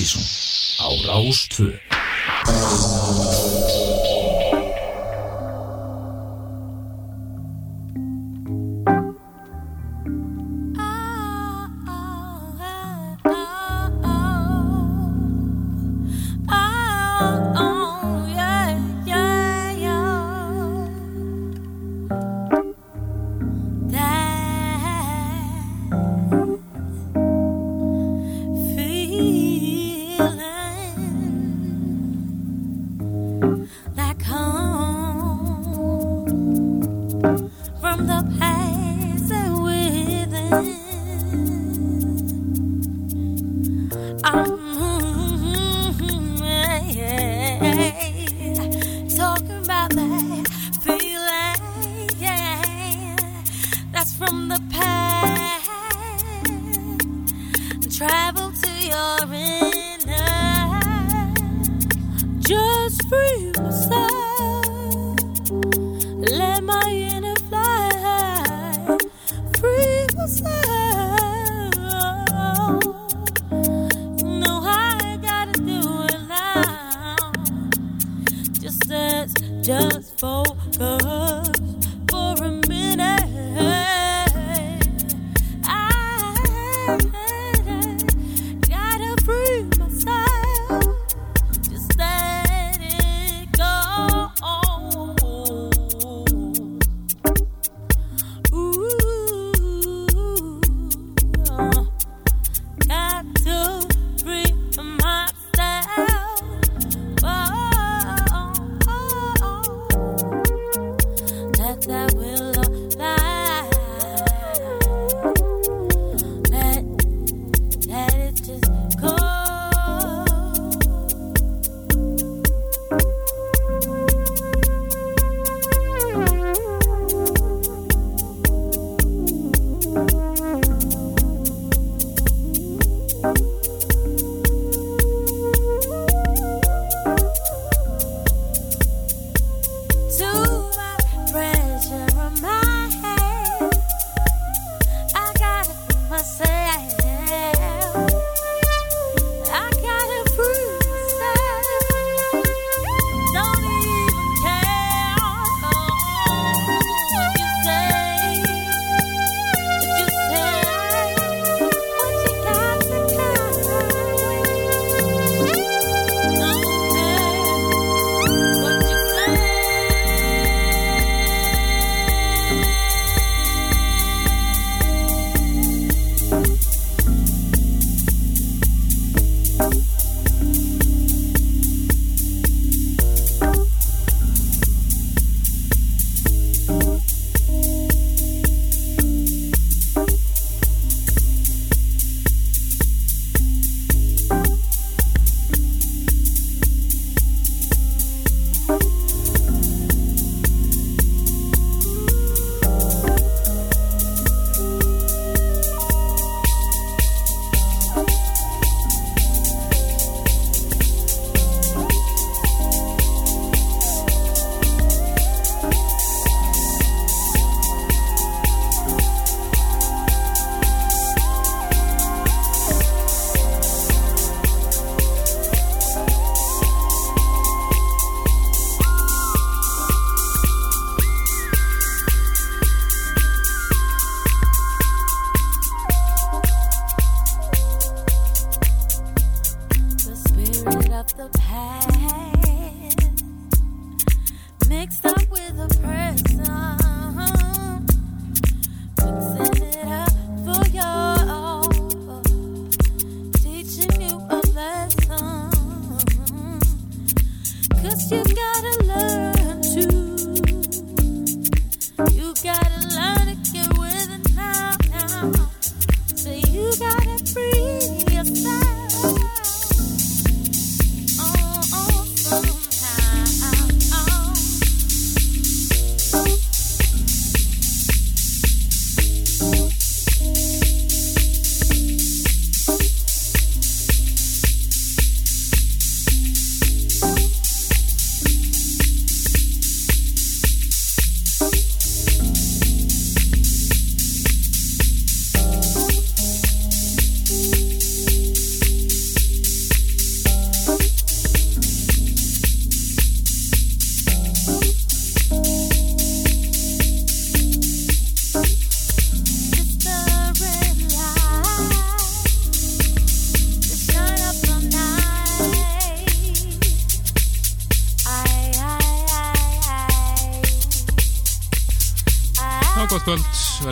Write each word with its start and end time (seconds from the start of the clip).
Ástísson 0.00 0.24
á 0.80 0.88
Rástvö 1.04 1.76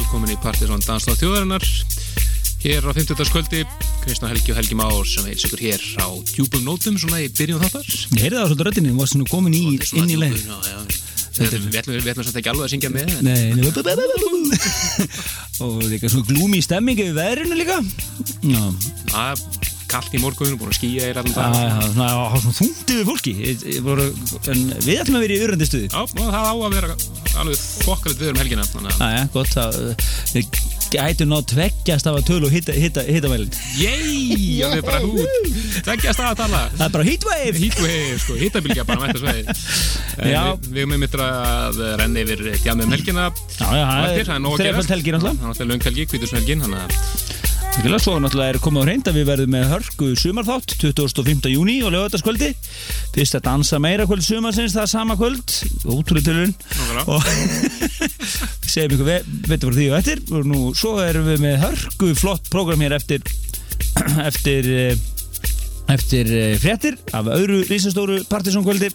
velkomin 0.08 0.30
í 0.32 0.38
Partiðsson 0.40 0.80
Danstáð 0.86 1.18
þjóðarinnar. 1.20 1.64
Hér 2.62 2.86
á 2.88 2.96
50. 2.96 3.28
kvöldi, 3.28 3.58
Kristján 4.00 4.30
Helgi 4.32 4.54
og 4.54 4.56
Helgi 4.56 4.76
Már 4.78 5.04
sem 5.04 5.26
heils 5.28 5.44
ykkur 5.44 5.60
hér 5.60 5.82
á 6.00 6.08
djúbum 6.32 6.64
nótum 6.64 6.96
svona 6.96 7.20
í 7.20 7.28
byrjun 7.28 7.60
þáttar. 7.60 7.84
Ég 8.16 8.22
heyrði 8.24 8.38
það 8.38 8.48
svolítið 8.48 8.66
röddinni, 8.70 8.94
þú 8.94 9.02
varst 9.02 9.18
nú 9.20 9.26
komin 9.28 9.52
í 9.58 9.60
Svona 9.84 10.06
inn 10.06 10.14
í 10.14 10.18
leið. 10.22 10.40
Við 11.36 11.76
ætlum- 11.76 12.24
samt 12.24 12.40
ekki 12.40 12.50
alveg 12.54 12.64
að 12.64 12.72
syngja 12.72 12.90
með 12.94 13.20
Nei, 13.20 13.52
nei, 13.52 13.68
og 15.60 15.82
líka 15.84 16.08
svona 16.08 16.26
glúmi 16.32 16.62
stemmingi 16.64 17.04
við 17.10 17.20
veðrinu 17.20 17.60
líka. 17.60 17.76
Það 19.12 19.28
er 19.28 19.36
kallt 19.88 20.12
í 20.16 20.20
morgun, 20.24 20.56
búin 20.60 20.72
að 20.72 20.78
skýja 20.80 21.04
í 21.04 21.12
allan 21.12 21.36
það 21.36 21.60
er 21.60 21.92
svona, 21.92 22.08
það 22.08 22.42
svona 22.42 22.58
þungti 22.58 22.96
við 22.96 23.06
fólki 23.08 23.32
En 24.52 24.64
við 24.84 25.00
ætlum 25.02 25.20
að 25.20 25.24
vera 25.24 25.36
í 25.36 25.42
urandi 25.46 25.68
stuði. 25.68 25.88
Já, 25.92 26.00
það 26.16 26.32
á 26.38 26.54
að 26.56 26.74
vera 26.76 26.96
alveg 27.38 27.67
fokkalegt 27.88 28.22
við 28.22 28.32
um 28.32 28.42
helgina 28.42 28.66
þannig 28.68 28.94
að 28.94 29.06
Æja, 29.08 29.22
gott 29.34 29.54
það 29.54 29.78
Við 30.34 30.60
gætum 30.92 31.32
ná 31.32 31.38
tveggjast 31.52 32.08
af 32.08 32.18
að 32.18 32.28
tölu 32.30 32.48
og 32.48 32.54
hitta, 32.54 32.76
hitta, 32.76 33.04
hitta 33.08 33.32
mælinn 33.32 33.58
Jæj, 33.80 34.62
það 34.62 34.76
er 34.78 34.86
bara 34.86 35.02
hút 35.04 35.58
Þekkja 35.88 36.14
stað 36.16 36.30
að 36.30 36.38
tala. 36.42 36.60
Það 36.74 36.84
er 36.86 36.94
bara 36.94 37.06
heatwave. 37.06 37.60
Hítwave, 37.62 38.16
sko, 38.22 38.36
hítabilgja 38.40 38.84
bara 38.88 39.04
með 39.04 39.20
sveið 39.22 39.50
Já. 40.34 40.42
Við 40.66 40.80
erum 40.82 40.94
myndir 40.96 41.24
að 41.24 41.82
renna 42.02 42.24
yfir 42.24 42.44
djamið 42.64 42.88
um 42.88 42.96
helgina. 42.96 43.28
Það 43.54 43.78
er 43.78 44.32
nóg 44.42 44.56
að 44.56 44.64
þreifald 44.64 44.94
helgi 44.96 45.14
náttúrulega. 45.14 45.52
Það 45.52 45.64
er 45.64 45.72
löng 45.72 45.88
helgi, 45.88 46.08
Þannig 46.58 46.80
að 46.82 47.36
Mikilvægt 47.78 48.08
svo 48.08 48.16
náttúrulega 48.18 48.56
er 48.56 48.58
komið 48.58 48.82
á 48.82 48.86
hreint 48.88 49.06
að 49.06 49.16
við 49.20 49.26
verðum 49.28 49.52
með 49.54 49.68
hörku 49.70 50.06
sumarþátt 50.18 50.72
25. 50.82 51.44
júni 51.52 51.76
og 51.86 51.92
lögataskvöldi 51.94 52.48
Fyrst 53.14 53.34
að 53.38 53.44
dansa 53.48 53.78
meira 53.82 54.04
kvöld 54.06 54.22
sumarsins 54.22 54.74
það 54.76 54.84
er 54.84 54.90
sama 54.92 55.16
kvöld. 55.18 55.54
Nákvæmlega. 55.88 57.04
og 57.08 57.22
segjum 58.72 58.94
ykkur 58.94 59.08
ve- 59.08 59.22
betur 59.48 59.72
fyrir 59.72 59.78
því 59.80 59.86
og 59.90 59.98
eftir. 59.98 60.22
Og 60.36 60.46
nú 60.46 60.60
svo 60.78 60.96
erum 61.02 61.26
við 61.32 61.42
með 61.46 61.60
hörku 61.64 62.12
flott 62.18 62.50
prógram 62.52 62.84
hér 62.84 62.94
eftir 62.98 63.24
eftir 64.28 64.68
eh, 64.74 65.04
eftir 65.88 66.30
eh, 66.36 66.56
fréttir 66.60 66.98
af 67.16 67.30
öðru 67.32 67.62
risastóru 67.70 68.20
partysónkvöldi. 68.30 68.92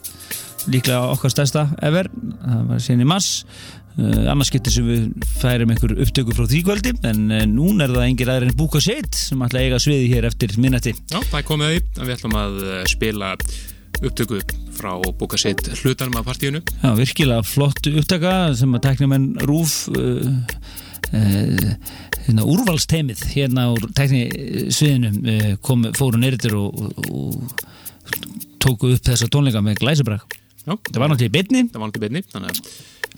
Líklega 0.71 1.09
okkar 1.11 1.33
stærsta 1.33 1.67
ever. 1.83 2.07
Það 2.43 2.67
var 2.69 2.83
síðan 2.85 3.01
í 3.03 3.07
mass 3.09 3.41
uh, 3.97 4.29
annars 4.31 4.51
getur 4.53 4.71
sem 4.71 4.85
við 4.87 5.09
færum 5.41 5.73
einhver 5.73 5.91
upptöku 6.05 6.31
frá 6.37 6.45
því 6.47 6.61
kvöldi. 6.69 6.93
En 7.09 7.25
uh, 7.33 7.41
núna 7.49 7.83
er 7.89 7.97
það 7.97 8.05
engir 8.07 8.31
aðrir 8.31 8.53
en 8.53 8.55
Búka 8.61 8.79
Sitt 8.79 9.17
sem 9.19 9.43
ætla 9.43 9.59
að 9.59 9.67
eiga 9.67 9.81
sviði 9.83 10.07
hér 10.13 10.29
eftir 10.29 10.55
minnati. 10.63 10.93
Já, 11.11 11.19
það 11.19 11.39
er 11.41 11.47
komið 11.49 11.73
að 11.73 12.05
við 12.07 12.15
ætlum 12.15 12.37
að 12.39 12.61
eh, 12.69 12.83
spila 12.93 13.33
upptöku 14.07 14.39
frá 14.73 14.93
bóka 15.19 15.37
sitt 15.39 15.67
hlutanum 15.81 16.17
af 16.19 16.27
partíinu. 16.27 16.63
Já, 16.81 16.93
virkilega 16.97 17.43
flott 17.47 17.87
upptaka 17.87 18.53
sem 18.57 18.73
að 18.75 18.85
tekna 18.87 19.09
menn 19.11 19.27
rúf 19.47 19.83
uh, 19.93 20.29
uh, 21.13 21.73
hérna, 22.25 22.47
úrvalsteimið 22.47 23.25
hérna 23.33 23.69
úr 23.73 23.89
tekni 23.97 24.25
sviðinu 24.73 25.13
uh, 25.13 25.51
kom, 25.65 25.85
fóru 25.97 26.21
neyritur 26.21 26.57
og, 26.61 26.79
og, 26.79 27.11
og 27.13 28.23
tóku 28.63 28.93
upp 28.95 29.05
þessa 29.05 29.29
tónleika 29.31 29.63
með 29.63 29.81
glæsibrak 29.83 30.39
Já, 30.63 30.77
það 30.77 30.99
var 31.01 31.11
náttúrulega 31.11 31.29
í 31.29 31.35
bytni 31.37 31.63
það 31.67 31.81
var 31.81 31.89
náttúrulega 31.89 32.05
beinni 32.07 32.21
Þannig 32.31 32.51
að 32.53 32.59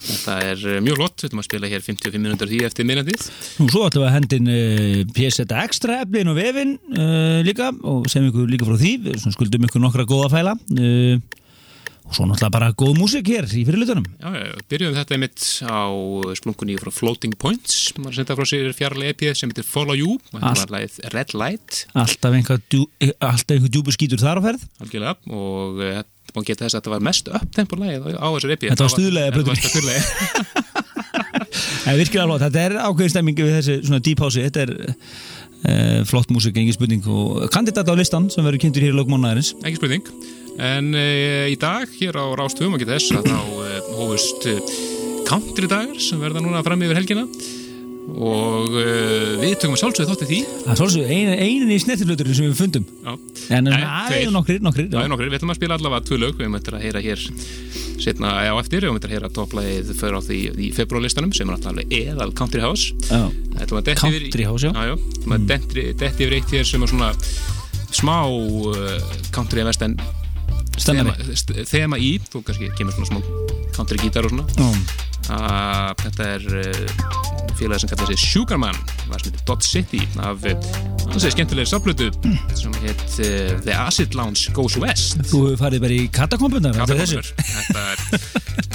þetta 0.02 0.36
er 0.50 0.66
eh, 0.74 0.82
mjög 0.84 1.00
lott 1.02 1.22
Við 1.22 1.30
ætlum 1.30 1.42
að 1.42 1.48
spila 1.48 1.70
hér 1.72 1.84
55 1.84 2.22
minútur 2.22 2.50
því 2.50 2.60
eftir 2.68 2.88
minnandið 2.88 3.28
Nú 3.60 3.68
svo 3.72 3.86
ætlum 3.88 4.04
við 4.04 4.10
að 4.10 4.16
hendin 4.16 4.52
uh, 4.52 5.00
PSZ 5.16 5.46
Extra 5.62 6.02
eflin 6.04 6.32
og 6.32 6.38
vefin 6.38 6.76
uh, 6.96 7.40
líka 7.46 7.72
og 7.86 8.06
segjum 8.10 8.30
ykkur 8.30 8.50
líka 8.50 8.68
frá 8.68 8.76
því. 8.80 8.92
Við 9.06 9.26
skuldum 9.34 9.66
ykkur 9.68 9.82
nokkra 9.82 10.06
góða 10.08 10.30
fæla 10.32 10.54
uh, 10.56 11.42
og 12.06 12.14
svo 12.14 12.26
náttúrulega 12.28 12.54
bara 12.54 12.68
góð 12.78 12.92
músik 13.00 13.26
hér 13.32 13.48
í 13.50 13.64
fyrirlutunum. 13.66 14.04
Já, 14.20 14.28
já, 14.30 14.42
já, 14.46 14.64
byrjuðum 14.70 14.98
þetta 15.00 15.16
einmitt 15.16 15.46
á 15.66 15.82
splunkunni 16.38 16.76
frá 16.78 16.92
Floating 16.94 17.34
Points. 17.40 17.78
Maður 17.98 18.20
senda 18.20 18.36
frá 18.38 18.46
sér 18.46 18.68
fjarlæg 18.78 19.14
EP 19.14 19.24
sem 19.34 19.50
heitir 19.50 19.66
Follow 19.66 19.98
You. 19.98 20.18
Og 20.30 20.36
þetta 20.36 20.52
var 20.60 20.74
lagið 20.76 21.00
Red 21.16 21.34
Light. 21.34 21.80
Alltaf 21.98 22.36
einhver, 22.38 22.62
djú, 22.70 22.84
alltaf 23.18 23.56
einhver 23.56 23.72
djúbu 23.74 23.94
skítur 23.96 24.22
þar 24.22 24.38
á 24.38 24.42
ferð. 24.46 24.68
Algjörlega. 24.86 25.16
Og 25.34 25.82
uh, 25.82 26.04
að 26.42 26.48
geta 26.50 26.66
þess 26.66 26.76
að 26.76 26.80
þetta 26.80 26.92
var 26.94 27.04
mest 27.06 27.30
upptempo 27.40 27.78
lagið 27.80 28.06
á, 28.06 28.22
á 28.22 28.28
þessu 28.34 28.56
Þetta 28.56 28.86
var 28.86 28.94
stuðlagið 28.94 29.36
Þetta 29.36 29.50
var 29.50 29.60
plötunni. 29.62 29.72
stuðlagið. 29.72 30.64
Það 31.86 32.00
virkilega 32.00 32.26
flott, 32.26 32.42
þetta 32.42 32.62
er 32.66 32.74
ákveðin 32.82 33.12
stemmingi 33.12 33.44
við 33.46 33.54
þessi 33.60 33.76
svona 33.86 34.02
deep 34.02 34.22
house, 34.24 34.42
þetta 34.42 34.64
er 34.64 34.72
uh, 34.76 36.00
flott 36.08 36.32
músik, 36.34 36.56
engin 36.58 36.74
spurning. 36.74 37.06
Og 37.06 37.46
kandidat 37.54 37.86
á 37.88 37.94
listan 37.98 38.26
sem 38.32 38.46
verður 38.46 38.64
kynntur 38.64 38.86
hér 38.86 38.94
í 38.94 38.98
lögmánaðarins 38.98 39.52
ekki 39.62 39.78
spurning. 39.78 40.10
En 40.56 40.90
uh, 40.96 41.46
í 41.52 41.56
dag 41.60 41.86
hér 42.00 42.18
á 42.18 42.24
Rástöfum 42.40 42.76
ekki 42.78 42.88
þess 42.90 43.14
að 43.16 43.30
þá 43.30 43.38
uh, 43.38 43.78
hófust 44.00 44.48
country 45.28 45.70
dagar 45.70 46.02
sem 46.02 46.20
verða 46.22 46.42
núna 46.44 46.64
fram 46.66 46.82
yfir 46.86 46.98
helgina 47.00 47.26
og 48.06 48.70
uh, 48.70 49.32
við 49.40 49.56
tökum 49.58 49.74
að 49.74 49.80
sjálfsögðu 49.82 50.12
þátti 50.12 50.28
því 50.30 50.40
Það 50.62 50.72
er 50.72 50.78
svolítið 50.80 51.08
einin, 51.42 51.72
í 51.74 51.78
snettifluturinn 51.82 52.36
sem 52.38 52.46
við 52.46 52.60
fundum 52.60 52.84
Já. 52.86 53.16
en 53.56 53.70
er 53.72 54.30
nokkrir 54.34 54.60
Já, 54.60 55.00
nokkrir, 55.10 55.32
við 55.32 55.38
ætlum 55.40 55.54
að 55.54 55.58
spila 55.58 55.78
allavega 55.80 56.06
tvö 56.06 56.20
lög 56.22 56.38
við 56.38 56.52
möttum 56.54 56.78
að 56.78 56.86
heyra 56.86 57.02
hér 57.02 57.24
setna 57.96 58.34
á 58.46 58.54
eftir 58.60 58.86
og 58.86 58.94
möttum 58.94 59.10
að 59.10 59.16
heyra 59.16 59.32
topplæðið 59.40 59.92
fyrir 59.98 60.18
á 60.18 60.22
því 60.28 60.40
í 60.68 60.70
februarlistanum 60.76 61.34
sem 61.34 61.50
er 61.50 61.56
náttúrulega 61.56 62.02
eðal 62.12 62.30
Country 62.38 62.62
House 62.62 62.94
Já. 63.10 63.26
Þetta 63.56 63.96
Country 64.04 64.46
House, 64.46 64.70
já. 64.70 64.76
dett 65.98 66.22
yfir 66.22 66.38
eitt 66.38 66.54
hér 66.54 66.68
sem 66.68 66.86
er 66.86 66.92
svona 66.92 67.10
smá 67.96 68.22
uh, 68.28 69.02
country 69.34 69.66
vest 69.66 69.82
en. 69.82 69.98
Þema, 70.80 71.98
í, 71.98 72.16
þú 72.30 72.42
kannski 72.46 72.70
kemur 72.78 72.96
svona 72.96 73.10
smá 73.10 73.66
country 73.76 74.00
gítar 74.00 74.26
og 74.28 74.34
svona. 74.34 74.72
Uh, 75.26 75.90
Þetta 76.04 76.26
er 76.36 76.44
uh, 76.60 77.06
félagi 77.58 77.82
sem 77.82 77.90
kallar 77.90 78.12
sig 78.12 78.20
Sugarman. 78.22 78.76
Var 79.10 79.22
sem 79.22 79.32
heitir 79.32 79.42
Dot 79.48 79.64
City 79.66 80.02
af 80.22 80.44
uh, 80.46 80.68
hann 81.06 81.18
segir 81.22 81.34
skemmtilegir 81.34 81.70
saflötu 81.70 82.08
sem 82.54 82.76
heit 82.84 83.02
uh, 83.24 83.56
The 83.64 83.74
Acid 83.74 84.14
Lounge 84.18 84.54
Goes 84.54 84.78
West. 84.78 85.18
Þú 85.26 85.42
hefur 85.48 85.60
farið 85.64 85.82
bara 85.86 85.98
í 85.98 86.06
katakompunar 86.14 86.78
Katakomur. 86.78 87.32
Þetta 87.42 87.84
er 87.90 88.04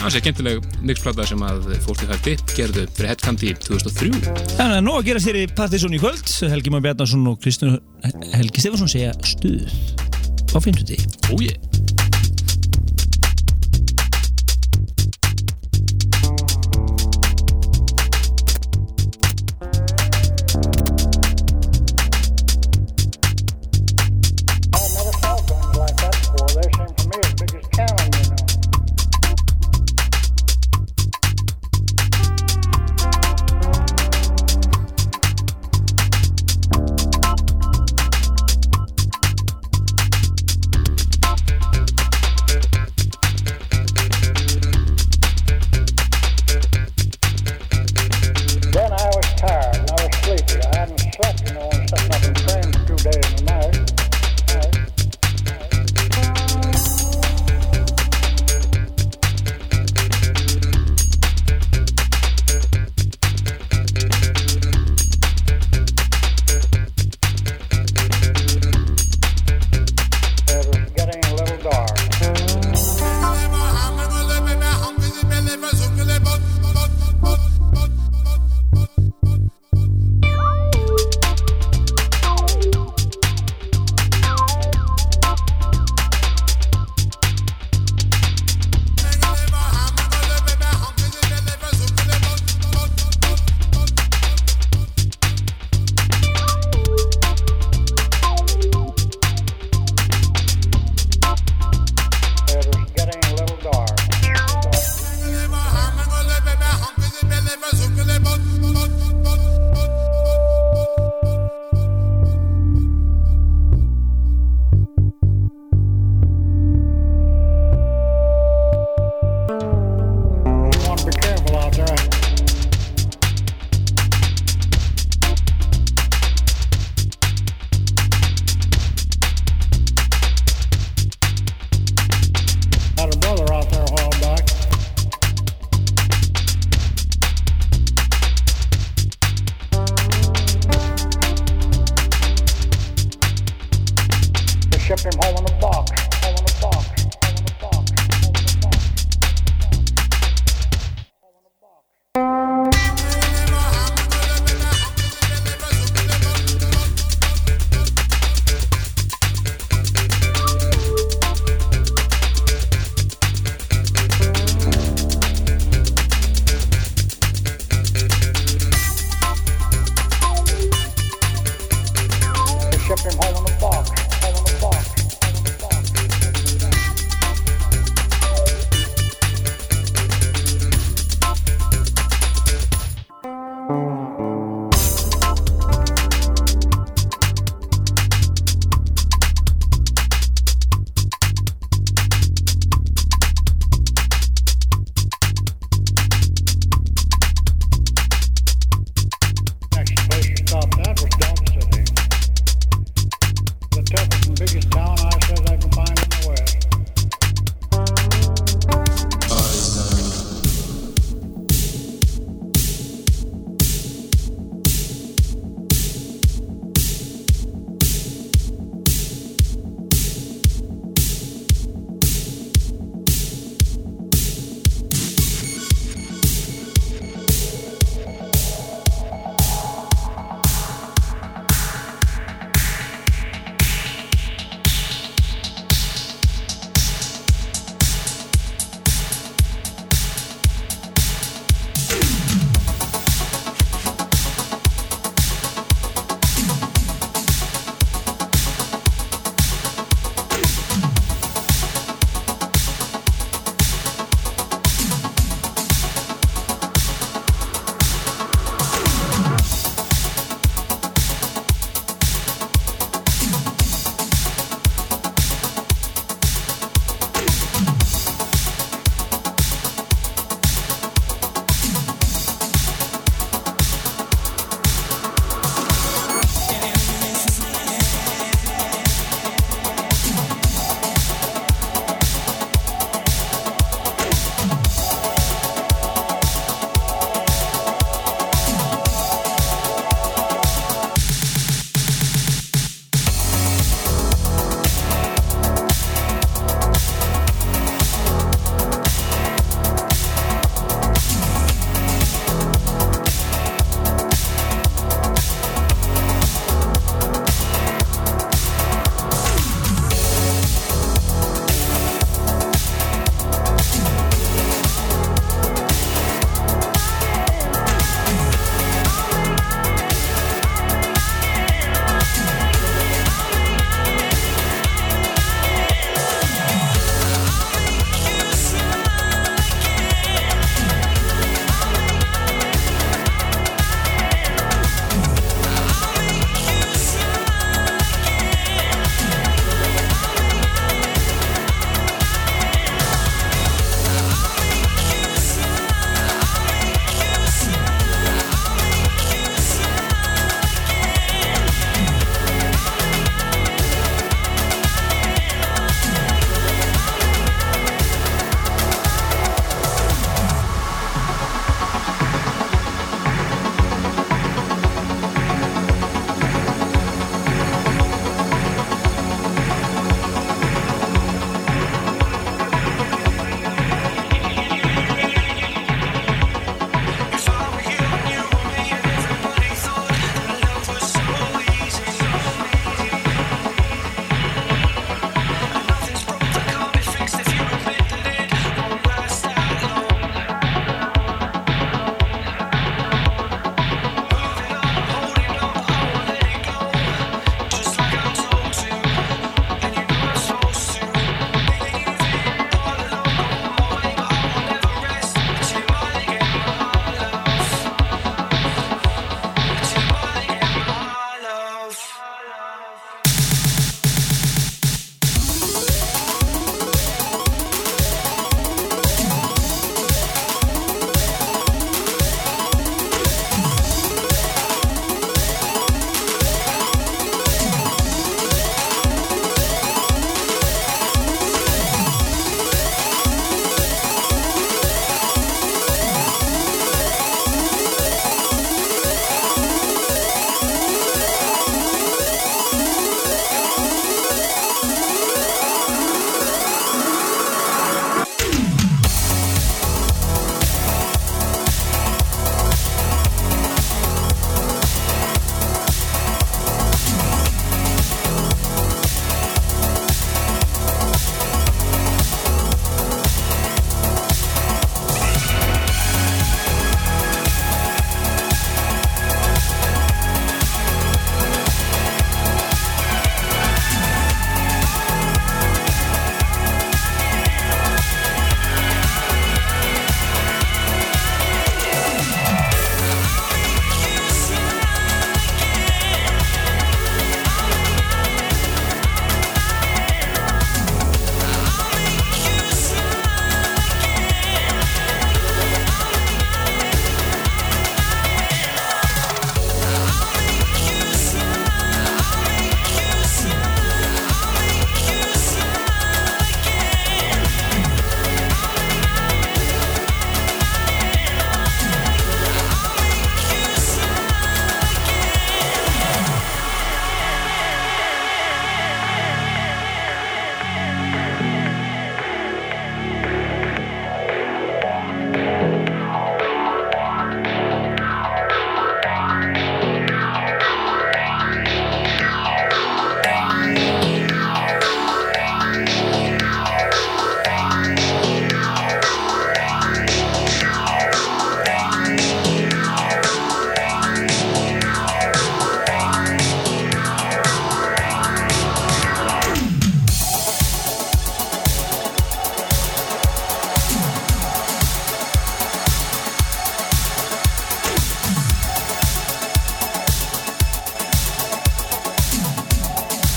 það 0.02 0.14
sé 0.16 0.24
skemmtileg 0.25 0.70
mixplata 0.92 1.28
sem 1.30 1.44
að 1.46 1.72
fólki 1.86 2.10
hægt 2.12 2.32
upp 2.36 2.56
gerðu 2.58 2.86
fyrir 2.98 3.14
Headcandy 3.14 3.54
2003 3.62 4.12
Þannig 4.58 4.78
að 4.80 4.86
nóg 4.90 5.00
að 5.00 5.10
gera 5.12 5.25
þér 5.28 5.42
í 5.42 5.48
Partisón 5.56 5.96
í 5.96 6.02
kvöld. 6.02 6.38
Helgi 6.52 6.74
Már 6.74 6.84
Bjarnason 6.88 7.28
og 7.32 7.40
Kristján 7.44 7.80
Helgi 8.36 8.66
Stefansson 8.66 8.92
segja 8.92 9.14
stuð 9.24 10.11
á 10.53 10.60
50. 10.60 10.96
Ó 11.31 11.36
ég 11.41 11.55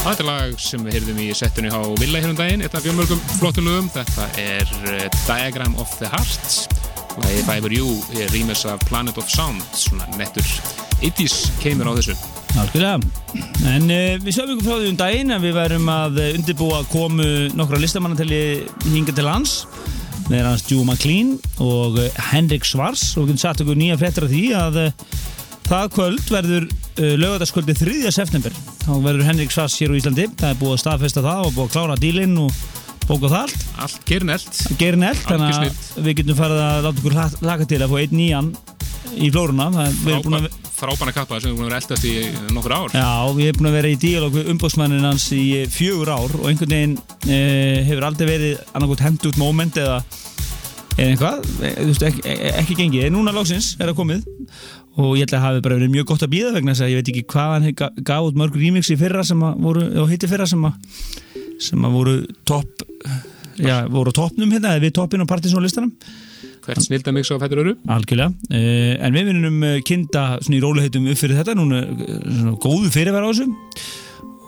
Það 0.05 0.19
er 0.21 0.27
lag 0.29 0.59
sem 0.61 0.83
við 0.85 0.99
heyrðum 0.99 1.21
í 1.25 1.27
settinu 1.33 1.71
á 1.73 1.81
Villa 1.97 2.21
hér 2.21 2.35
um 2.35 2.37
daginn, 2.37 2.61
eitt 2.61 2.75
af 2.77 2.83
fjölmörgum 2.85 3.23
flottum 3.38 3.64
lögum. 3.64 3.87
Þetta 3.95 4.27
er 4.37 4.73
eh, 4.90 5.07
Diagram 5.25 5.79
of 5.81 5.95
the 5.97 6.11
Heart. 6.12 6.75
Lagið 7.23 7.47
Fiber 7.49 7.73
You 7.73 7.95
er 8.21 8.29
rýmis 8.35 8.67
af 8.69 8.85
Planet 8.85 9.17
of 9.17 9.33
Sound, 9.33 9.64
svona 9.73 10.05
nettur 10.21 10.45
80s 11.01 11.38
keimur 11.62 11.88
á 11.88 11.97
þessu. 11.97 12.19
Algjörlega. 12.53 13.01
En 13.73 13.88
uh, 13.88 14.21
við 14.21 14.37
sjáum 14.37 14.53
ykkur 14.53 14.69
frá 14.69 14.77
því 14.77 14.93
um 14.93 15.01
daginn 15.01 15.33
að 15.38 15.49
við 15.49 15.57
værum 15.57 15.88
að 15.95 16.21
uh, 16.21 16.31
undirbúa 16.37 16.85
komu 16.93 17.31
nokkra 17.57 17.81
listamannateli 17.81 18.43
hinga 18.90 19.17
til 19.17 19.25
lands 19.25 19.62
með 20.29 20.51
hans 20.51 20.69
Jú 20.69 20.85
McLean 20.85 21.38
og 21.64 21.97
uh, 21.97 22.25
Henrik 22.29 22.69
Svars 22.69 23.14
og 23.17 23.25
við 23.25 23.33
getum 23.33 23.47
satt 23.47 23.64
okkur 23.64 23.81
nýja 23.81 23.97
fréttir 24.05 24.29
af 24.29 24.37
því 24.37 24.45
að 24.61 24.83
uh, 24.85 25.14
það 25.68 25.90
kvöld 25.96 26.31
verður 26.33 26.68
uh, 26.68 27.14
lögataskvöldi 27.20 27.77
3. 27.81 28.12
september 28.14 28.57
þá 28.85 28.92
verður 29.05 29.29
Henrik 29.31 29.55
Svars 29.55 29.77
hér 29.81 29.94
á 29.94 29.98
Íslandi 29.98 30.29
það 30.33 30.50
er 30.50 30.61
búið 30.61 30.74
að 30.77 30.83
staðfesta 30.85 31.24
það 31.24 31.46
og 31.48 31.55
búið 31.57 31.64
að 31.66 31.74
klára 31.77 32.00
dílinn 32.00 32.37
og 32.44 32.61
bóka 33.09 33.31
það 33.31 33.40
allt 33.44 33.64
Allt 33.85 34.05
gerinelt. 34.09 34.61
gerir 34.81 35.00
nelt, 35.00 35.24
þannig 35.29 35.59
að 35.59 36.05
við 36.05 36.20
getum 36.20 36.38
farið 36.38 36.62
að 36.64 36.85
láta 36.87 37.03
okkur 37.03 37.48
laka 37.48 37.68
til 37.68 37.81
að 37.85 37.94
fá 37.94 37.98
einn 38.00 38.20
nýjan 38.20 38.53
í 39.14 39.31
að 39.35 40.53
Frábæna 40.74 41.12
kappa 41.14 41.38
sem 41.38 41.53
við 41.53 41.55
erum 41.55 41.61
búin 41.61 41.68
að 41.68 41.70
vera 41.70 41.81
eldast 41.81 42.05
í 42.05 42.53
nokkur 42.55 42.72
ár. 42.74 42.94
Já, 42.98 43.11
við 43.37 43.46
erum 43.46 43.61
búin 43.61 43.68
að 43.70 43.77
vera 43.79 43.90
í 43.92 43.98
díalóg 44.03 44.35
við 44.35 44.48
umbóðsmannin 44.53 45.07
hans 45.07 45.27
í 45.33 45.42
eh, 45.61 45.68
fjögur 45.70 46.11
ár 46.11 46.35
og 46.40 46.48
einhvern 46.50 46.74
veginn 46.74 46.96
e, 47.31 47.38
hefur 47.87 48.07
aldrei 48.09 48.27
verið 48.27 48.64
annarkot 48.74 49.05
hendut 49.05 49.38
moment 49.38 49.79
eða, 49.79 50.00
eða 50.98 51.31
e, 51.62 51.70
þú 51.79 51.87
veist, 51.92 52.07
ekki, 52.11 52.35
ekki 52.50 52.79
gengið. 52.81 53.07
En 53.07 53.14
núna 53.14 53.37
loksins 53.37 53.70
er 53.79 53.92
það 53.92 54.00
komið 54.00 54.27
og 54.95 55.17
ég 55.19 55.25
held 55.25 55.35
að 55.35 55.45
hafi 55.45 55.63
bara 55.65 55.79
verið 55.79 55.95
mjög 55.95 56.11
gott 56.11 56.25
að 56.27 56.35
býða 56.35 56.53
vegna 56.55 56.75
þess 56.75 56.85
að 56.87 56.93
ég 56.93 57.01
veit 57.01 57.11
ekki 57.13 57.25
hvað 57.33 57.55
hann 57.55 58.05
gaf 58.07 58.29
út 58.29 58.37
mörg 58.39 58.59
remix 58.59 58.91
í 58.95 58.99
fyrra 58.99 59.25
sem 59.27 59.41
að 59.43 59.65
voru, 59.65 59.87
og 60.03 60.13
hitti 60.13 60.31
fyrra 60.31 60.47
sem 60.51 60.69
að, 60.69 61.01
sem 61.67 61.89
að 61.89 61.97
voru 61.99 62.15
topp, 62.47 62.85
já, 63.59 63.75
voru 63.91 64.15
toppnum 64.15 64.55
hérna, 64.55 64.77
eða 64.77 64.85
við 64.87 64.95
toppin 65.01 65.27
á 65.27 65.33
partysónlistanum. 65.33 65.91
Hvert 66.65 66.81
snilda 66.81 67.13
mix 67.13 67.29
á 67.29 67.37
fættur 67.43 67.61
öru. 67.61 67.75
Algjörlega, 67.93 68.31
uh, 68.31 68.95
en 69.05 69.19
við 69.19 69.29
vinnum 69.33 69.59
uh, 69.67 69.75
kinda 69.85 70.25
svona 70.41 70.61
í 70.61 70.63
róluheitum 70.63 71.11
upp 71.13 71.21
fyrir 71.21 71.41
þetta 71.43 71.59
núna 71.59 71.83
uh, 71.83 72.07
svona 72.31 72.55
góðu 72.63 72.95
fyrirværa 72.95 73.29
á 73.29 73.33
þessu 73.35 73.51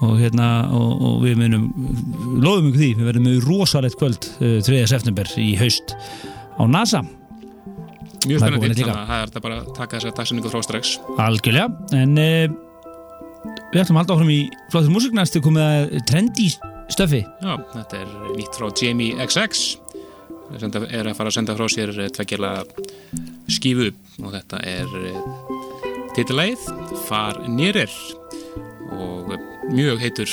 og 0.07 0.17
hérna 0.21 0.47
og, 0.77 0.91
og 1.09 1.21
við 1.25 1.39
vinnum 1.41 1.69
loðum 2.45 2.71
ykkur 2.71 2.83
því, 2.83 2.91
við 2.99 3.11
verðum 3.11 3.29
með 3.29 3.47
rosalegt 3.49 3.99
kvöld 4.01 4.31
uh, 4.39 4.59
3. 4.65 4.83
september 4.93 5.31
í 5.41 5.55
haust 5.61 5.97
á 6.57 6.63
NASA, 6.69 7.03
Mjög 8.27 8.41
Það 8.43 8.47
spennandi, 8.51 8.69
þannig 8.83 8.93
að 8.93 9.11
það. 9.11 9.37
er 9.37 9.45
bara 9.47 9.57
að 9.61 9.73
taka 9.77 9.97
þessa 10.01 10.15
dagsinningu 10.19 10.51
frá 10.53 10.63
strax. 10.67 10.95
algjörlega. 11.23 11.69
En 11.97 12.17
uh, 12.19 12.47
við 13.73 13.83
ætlum 13.83 13.97
að 13.97 14.03
halda 14.03 14.17
áfram 14.17 14.33
í 14.35 14.41
flottur 14.73 14.95
músiknast 14.97 15.37
til 15.37 15.43
komið 15.45 15.67
að 15.67 15.97
trendi 16.11 16.49
stöfi 16.93 17.21
Já, 17.43 17.53
þetta 17.75 17.99
er 18.03 18.11
nýtt 18.39 18.55
frá 18.59 18.67
Jamie 18.79 19.15
XX 19.27 19.63
senda- 20.63 20.87
er 20.95 21.09
að 21.11 21.17
fara 21.19 21.31
að 21.33 21.37
senda 21.41 21.57
frá 21.59 21.67
sér 21.71 21.91
tveggjala 22.15 22.53
skífu. 23.51 23.89
Og 24.23 24.31
þetta 24.35 24.61
er 24.67 24.87
titilæð 26.17 26.63
Far 27.07 27.41
Nýrir 27.51 27.91
og 28.97 29.33
mjög 29.75 29.99
heitur. 30.01 30.31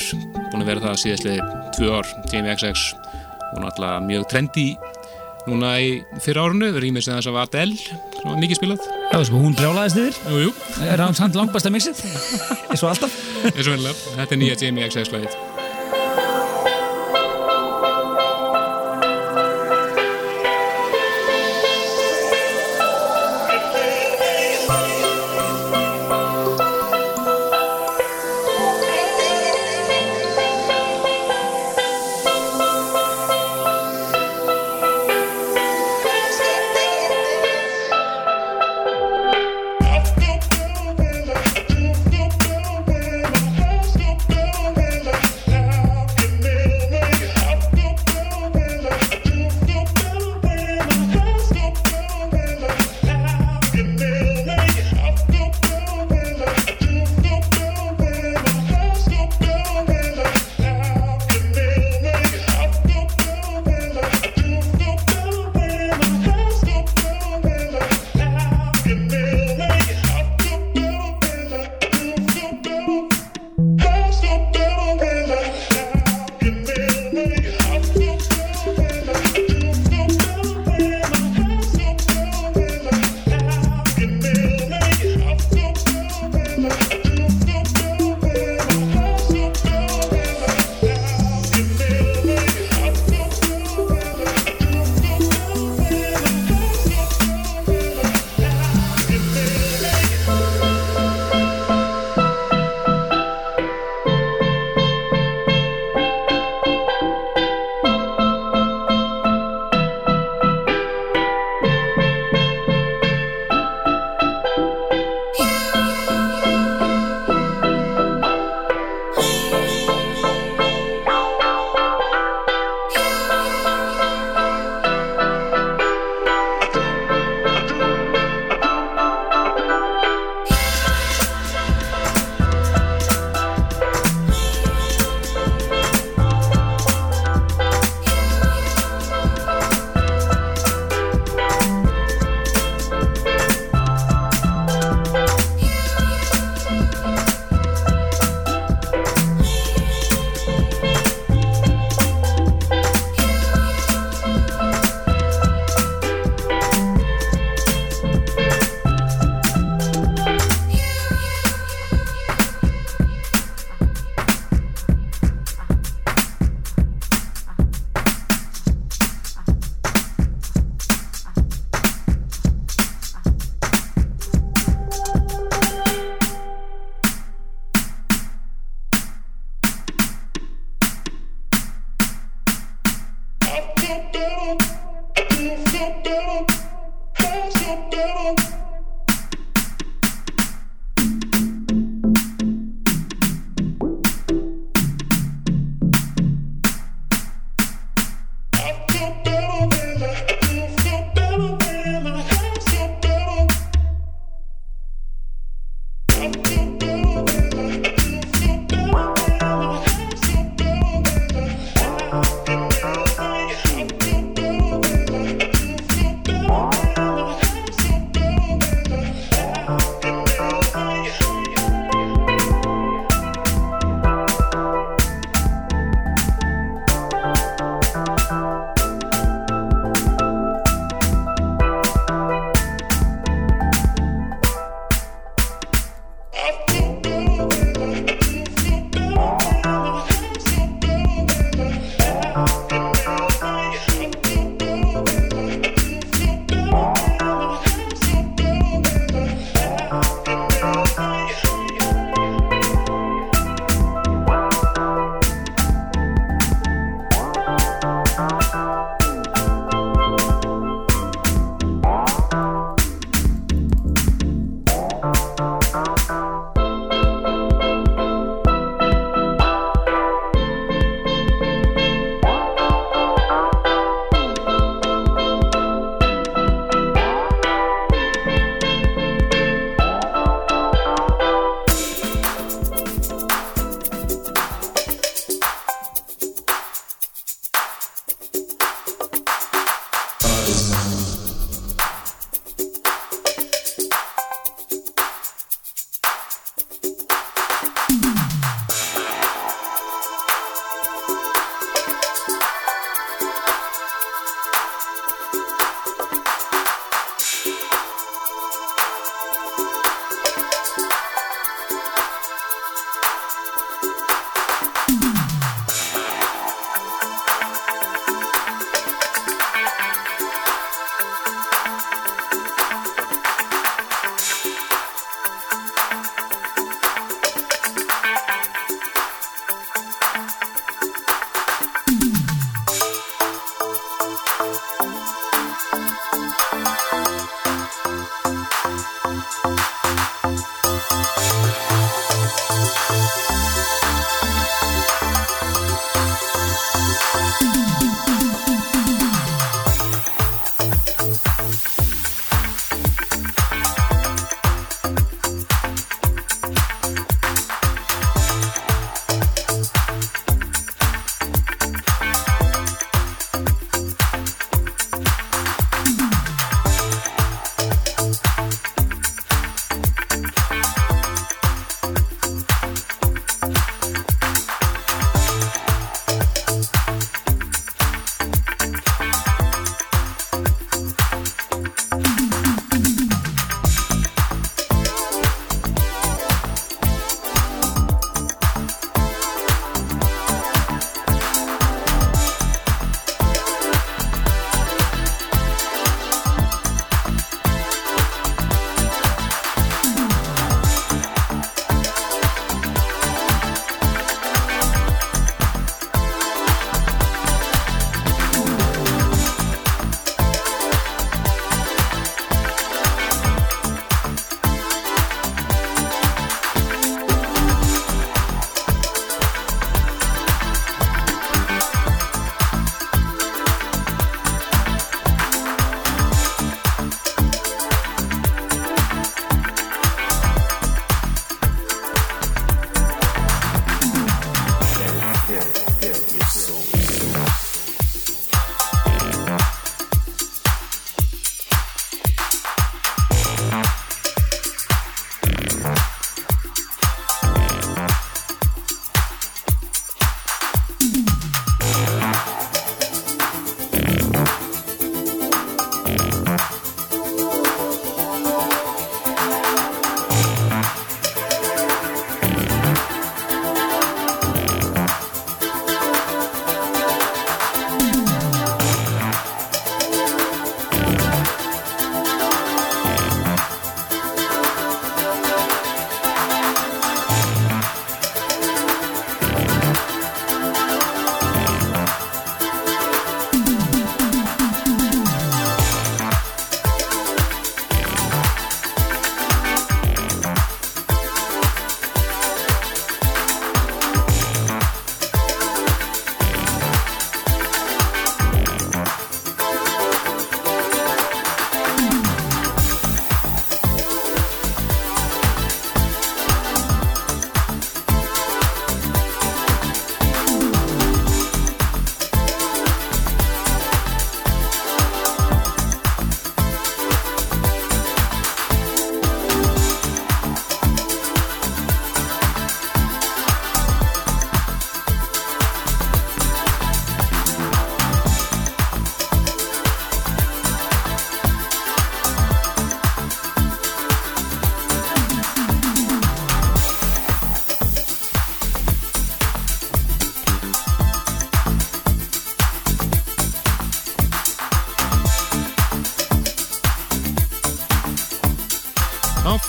Búin 0.51 0.61
að 0.63 0.69
vera 0.69 0.83
það 0.85 0.99
síðastlega 1.03 1.47
tvö 1.75 1.89
ár. 1.97 2.11
Jamie 2.31 2.53
XX 2.55 2.93
og 3.53 3.61
náttúrulega 3.65 4.05
mjög 4.07 4.27
trendi 4.31 4.67
núna 5.49 5.73
í 5.83 5.89
fyrra 6.23 6.45
árunu 6.47 6.69
rýmið 6.75 7.07
sem 7.07 7.17
þess 7.17 7.31
að 7.31 7.37
var 7.37 7.49
Adele 7.49 7.79
sem 7.79 8.27
var 8.29 8.37
mikið 8.41 8.59
spilað. 8.61 8.85
Já, 8.89 9.15
þessu, 9.17 9.39
hún 9.39 9.57
brjálaðist 9.59 9.99
yfir, 10.03 10.21
Jú, 10.31 10.43
jú, 10.47 10.53
er 10.89 11.03
hann 11.03 11.17
samt 11.17 11.39
langbæsta 11.39 11.73
mixið. 11.73 12.03
Eins 12.69 12.83
og 12.83 12.93
alltaf. 12.93 13.17
Eins 13.51 13.65
og 13.67 13.73
vennilega 13.75 14.15
þetta 14.21 14.37
er 14.37 14.41
nýja 14.45 14.61
Jamie 14.63 14.87
XX 14.89 15.52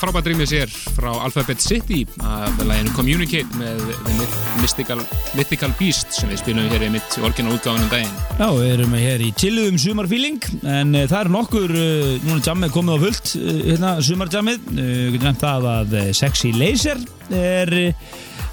frábært 0.04 0.26
rýmið 0.28 0.48
sér 0.50 0.72
frá 0.98 1.08
Alphabet 1.24 1.62
City 1.64 2.02
af 2.20 2.58
læginu 2.60 2.90
Communicate 2.92 3.56
með 3.56 3.78
The 4.04 4.26
Mystical, 4.60 5.00
Mythical 5.38 5.72
Beast 5.78 6.12
sem 6.12 6.28
við 6.28 6.42
spilum 6.42 6.66
hér 6.68 6.84
í 6.84 6.90
mitt 6.92 7.16
orginal 7.24 7.54
útgáfunum 7.56 7.88
daginn. 7.88 8.12
Já, 8.36 8.48
við 8.52 8.72
erum 8.74 8.96
hér 8.98 9.24
í 9.24 9.30
chilluðum 9.40 9.78
sumarfíling 9.80 10.44
en 10.60 10.92
uh, 10.92 11.06
það 11.08 11.16
er 11.22 11.32
nokkur, 11.32 11.72
uh, 11.72 12.10
núna 12.26 12.36
er 12.36 12.50
jammið 12.50 12.74
komið 12.74 13.00
á 13.00 13.04
fullt, 13.06 13.32
uh, 13.38 13.56
hérna 13.70 13.94
sumarjammið 14.04 14.68
við 14.74 15.16
getum 15.16 15.28
nefnt 15.30 15.46
það 15.46 15.70
að 15.72 15.96
Sexy 16.20 16.52
Laser 16.58 17.00
er 17.40 17.74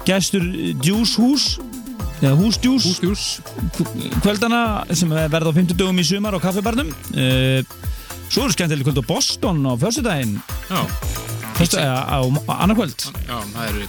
gestur 0.08 0.48
Juice 0.80 1.20
Hús 1.20 1.46
eða 2.22 2.36
Hús 2.38 2.60
Juice 2.62 2.88
Hústjús. 2.88 3.26
kvöldana 4.22 4.86
sem 4.94 5.10
verða 5.10 5.52
á 5.52 5.58
50 5.58 5.76
dögum 5.76 6.00
í 6.00 6.06
sumar 6.06 6.38
á 6.38 6.40
kaffibarnum 6.40 6.94
uh, 7.12 7.60
Svo 8.32 8.46
eru 8.46 8.54
skemmtileg 8.54 8.86
kvöld 8.86 9.02
á 9.04 9.04
Boston 9.04 9.58
á 9.68 9.76
föstudaginn 9.76 10.38
Já, 10.70 10.80
Föstu, 11.58 11.78
á, 11.78 12.08
á, 12.08 12.18
á 12.22 12.54
annað 12.64 12.78
kvöld 12.80 13.06
já, 13.28 13.36
það 13.52 13.66
eru 13.68 13.88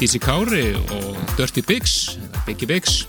Tísi 0.00 0.16
Kári 0.16 0.66
og 0.96 1.16
Dirty 1.36 1.60
Biggs, 1.60 2.16
Biggie 2.46 2.68
Biggs. 2.68 3.02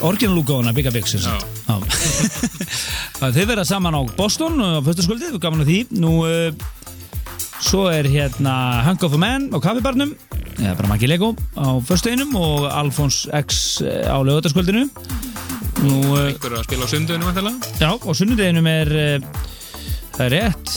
Orginalúkáðuna 0.00 0.72
Bigga 0.72 0.92
Big 0.94 1.08
sem 1.10 1.20
Já. 1.20 1.34
sagt. 1.34 1.46
Já. 1.66 1.74
Það 3.18 3.34
Þið 3.36 3.48
verða 3.50 3.64
saman 3.68 3.98
á 3.98 4.02
Boston 4.16 4.62
á 4.62 4.78
föstaskvöldið, 4.86 5.34
við 5.34 5.42
gaman 5.42 5.64
að 5.64 5.72
því 5.72 5.80
Nú, 6.00 6.12
uh, 6.24 6.54
svo 7.60 7.88
er 7.92 8.08
hérna 8.08 8.54
Hunk 8.86 9.04
of 9.08 9.16
a 9.16 9.20
Man 9.20 9.50
á 9.52 9.58
kaffibarnum 9.60 10.14
eða 10.60 10.76
bara 10.78 10.92
Maggi 10.92 11.10
Lego 11.10 11.34
á 11.58 11.82
föstudeginum 11.84 12.32
og 12.38 12.66
Alfons 12.70 13.24
X 13.32 13.80
eh, 13.82 14.06
á 14.08 14.16
lögutaskvöldinu 14.22 14.86
Nú, 15.82 15.98
uh, 16.14 16.30
Einhver 16.30 16.60
að 16.60 16.66
spila 16.68 16.86
á 16.86 16.88
vantilega. 17.26 17.56
já, 17.80 17.90
og 17.90 18.16
sunnudeginum 18.16 18.66
er 18.70 18.94
það 20.20 20.26
er 20.26 20.34
rétt. 20.36 20.70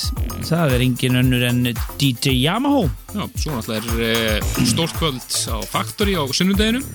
Það 0.48 0.74
er 0.76 0.84
engin 0.86 1.18
önnur 1.20 1.42
en 1.50 1.58
DJ 2.00 2.32
Yamaha. 2.38 2.84
Já, 3.14 3.24
svo 3.42 3.58
náttúrulega 3.58 4.12
er 4.38 4.44
uh, 4.44 4.62
stórt 4.68 4.96
kvöld 5.00 5.36
á 5.52 5.58
Factory 5.68 6.16
á 6.16 6.24
sunnudeginum. 6.32 6.86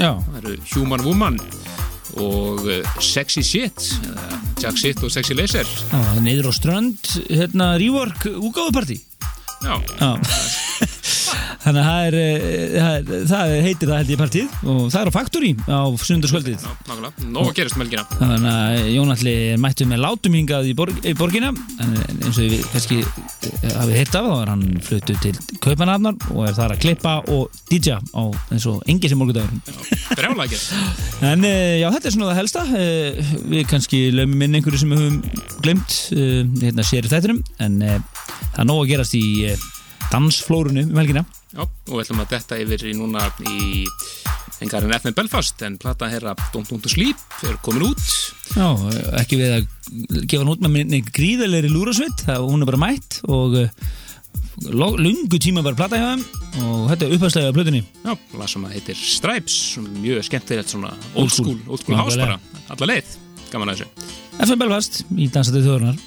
Já, 0.00 0.16
Það 0.18 0.38
eru 0.42 0.56
Human 0.74 1.04
Woman 1.06 1.38
og 2.18 2.66
uh, 2.66 2.80
Sexy 3.00 3.44
Shit, 3.46 3.86
Jack 4.60 4.76
Shit 4.80 5.02
og 5.06 5.14
Sexy 5.14 5.36
Laser. 5.38 5.68
já 5.92 6.20
niður 6.20 6.50
á 6.50 6.52
strönd 6.58 7.12
hérna 7.30 7.70
Rework 7.80 8.26
úgáðupartí 8.28 8.98
Já, 9.62 9.78
Já 9.96 10.10
Þannig 11.62 11.78
að 11.82 11.86
það, 11.86 12.06
er, 12.08 12.14
eh, 12.18 12.72
það, 12.82 12.94
er- 13.16 13.26
það 13.30 13.52
heitir 13.66 13.90
það 13.92 13.98
held 14.00 14.10
ég 14.12 14.18
partíð 14.22 14.54
og 14.72 14.78
það 14.90 15.00
er 15.02 15.10
á 15.10 15.16
Factory 15.16 15.50
á 15.70 15.80
sundarskvöldið. 16.02 16.64
Nó 17.32 17.44
að 17.46 17.52
gerast 17.58 17.78
melgina. 17.78 18.04
Þannig 18.18 18.50
að 18.52 18.88
Jónalli 18.96 19.34
er 19.52 19.60
mættu 19.62 19.86
með 19.86 20.02
látum 20.02 20.34
hingað 20.38 20.66
í, 20.70 20.74
borg, 20.74 20.98
í 21.06 21.12
borgina 21.18 21.52
en 21.52 21.94
eins 22.22 22.38
og 22.42 22.48
við 22.50 22.64
kannski 22.72 22.98
eh, 23.02 23.76
hafið 23.78 23.94
heyrt 24.00 24.18
af 24.18 24.26
þá 24.26 24.34
er 24.42 24.52
hann 24.52 24.64
fluttu 24.82 25.16
til 25.22 25.34
Kaupanafnar 25.62 26.18
og 26.34 26.42
er 26.48 26.56
þar 26.58 26.74
að 26.74 26.82
klippa 26.82 27.14
og 27.30 27.62
DJ 27.70 27.94
á 28.00 28.22
eins 28.50 28.66
og 28.66 28.82
engi 28.90 29.12
sem 29.12 29.22
gera. 29.30 29.46
En 31.22 31.44
eh, 31.46 31.78
já, 31.78 31.86
þetta 31.94 32.08
er 32.10 32.16
svona 32.16 32.32
það 32.32 32.40
helsta 32.42 32.64
Eh, 32.72 33.18
Við 33.52 33.66
kannski 33.70 33.98
lögum 34.14 34.42
inn 34.46 34.54
einhverju 34.58 34.78
sem 34.80 34.90
við 34.92 35.00
höfum 35.02 35.16
glemt 35.62 35.94
eh, 36.16 36.42
hérna 36.62 36.84
sér 36.86 37.06
í 37.06 37.10
þættinum 37.12 37.40
en 37.62 37.74
eh, 37.84 37.98
það 38.54 38.62
er 38.62 38.68
nóg 38.70 38.80
að 38.84 38.90
gerast 38.92 39.16
í 39.18 39.22
eh, 39.50 39.64
dansflórunu 40.12 40.84
um 40.90 41.00
helgina. 41.00 41.24
Já, 41.52 41.64
og 41.64 41.94
við 41.94 42.04
ætlum 42.04 42.22
að 42.24 42.34
detta 42.36 42.58
yfir 42.60 42.84
í 42.88 42.94
núna 42.96 43.26
í 43.48 43.86
engarinn 44.62 44.94
FM 44.94 45.16
Belfast 45.16 45.64
en 45.66 45.78
plata 45.80 46.08
herra 46.12 46.34
Don't 46.52 46.68
Don't 46.70 46.84
to 46.84 46.92
Sleep 46.92 47.18
er 47.48 47.58
komin 47.64 47.88
út. 47.90 48.04
Já, 48.54 48.68
ekki 49.20 49.40
við 49.40 49.56
að 49.56 49.66
gefa 50.28 50.44
hann 50.44 50.52
út 50.54 50.62
með 50.64 50.74
minni 50.76 51.02
gríðalegri 51.08 51.72
lúrasvitt 51.72 52.24
það 52.28 52.46
hún 52.48 52.64
er 52.64 52.70
bara 52.70 52.82
mætt 52.84 53.18
og 53.26 53.58
uh, 53.64 53.90
lungu 54.70 55.40
tíma 55.42 55.64
bara 55.64 55.78
plata 55.78 55.98
hjá 55.98 56.06
þeim 56.12 56.24
og 56.68 56.86
þetta 56.92 57.08
er 57.08 57.16
upphæðslega 57.16 57.52
á 57.52 57.56
plötunni. 57.56 57.82
Já, 58.04 58.14
lag 58.38 58.52
sem 58.52 58.68
að 58.68 58.78
heitir 58.78 59.02
Stripes 59.02 59.58
mjög 59.98 60.28
skemmtilegt 60.28 60.72
svona 60.72 60.94
old 61.16 61.34
school, 61.34 61.58
old 61.66 61.82
school 61.82 61.98
house 61.98 62.20
bara, 62.20 62.38
alla 62.68 62.90
leið. 62.94 63.18
Gaman 63.52 63.74
að 63.74 63.82
þessu. 63.82 64.08
FM 64.38 64.64
Belfast 64.64 65.04
í 65.12 65.28
Dansatið 65.32 65.68
þjóðurnar 65.68 66.00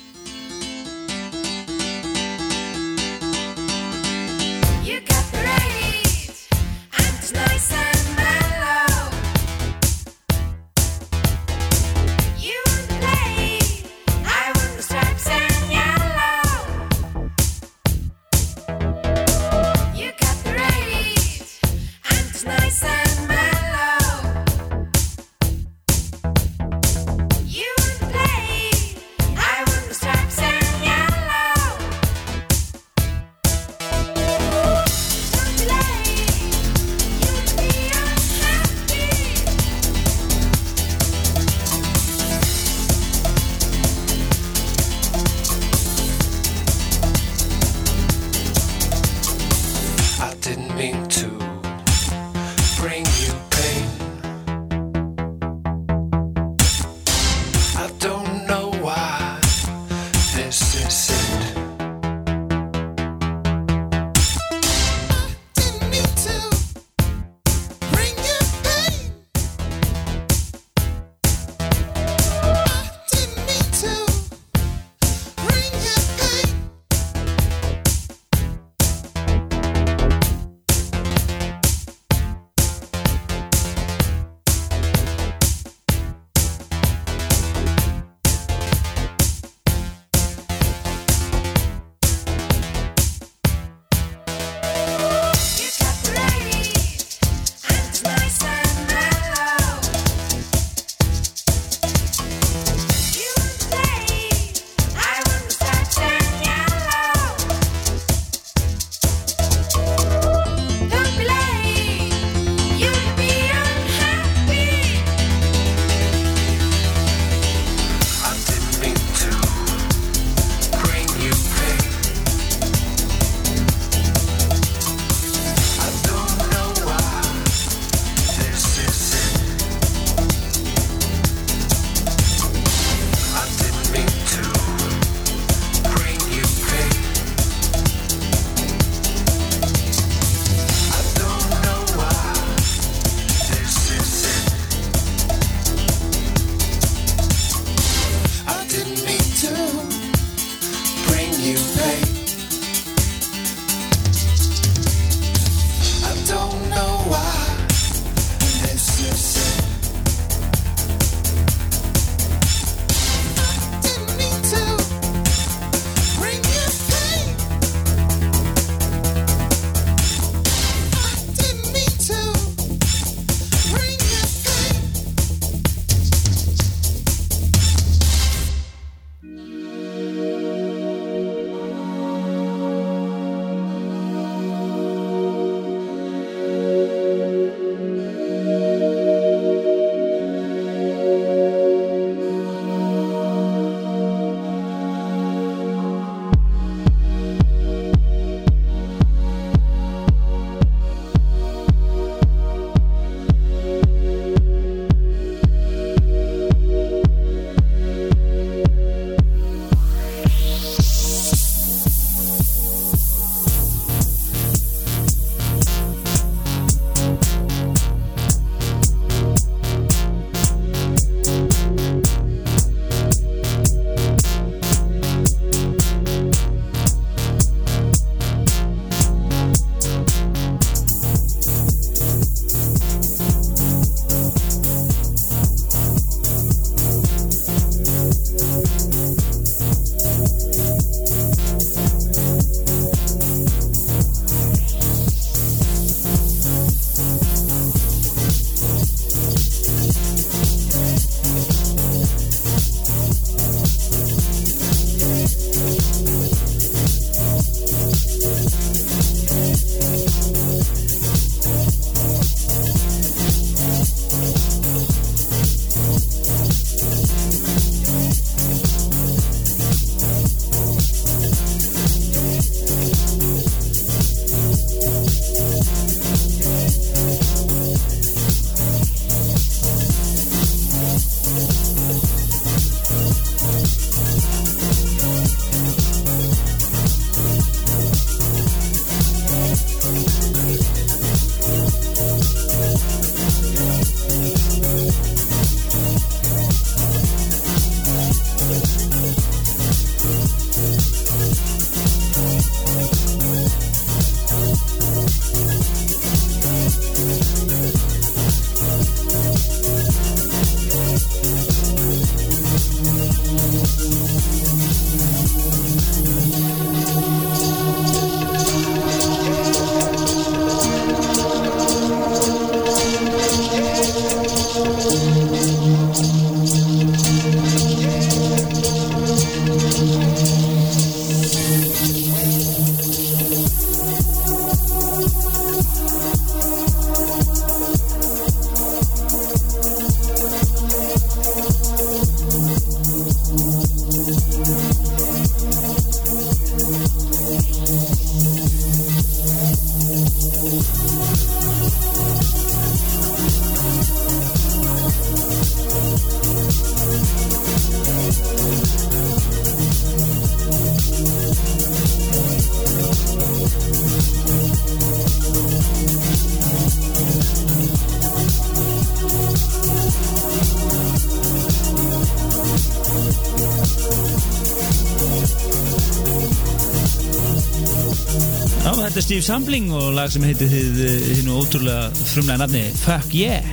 Steve 379.05 379.21
Sampling 379.21 379.67
og 379.69 379.91
lag 379.93 380.09
sem 380.09 380.23
heitir 380.25 380.49
þið 380.49 380.77
hinnu 381.19 381.35
ótrúlega 381.37 381.91
frumlega 382.09 382.39
nafni 382.41 382.63
Fuck 382.79 383.11
Yeah. 383.13 383.45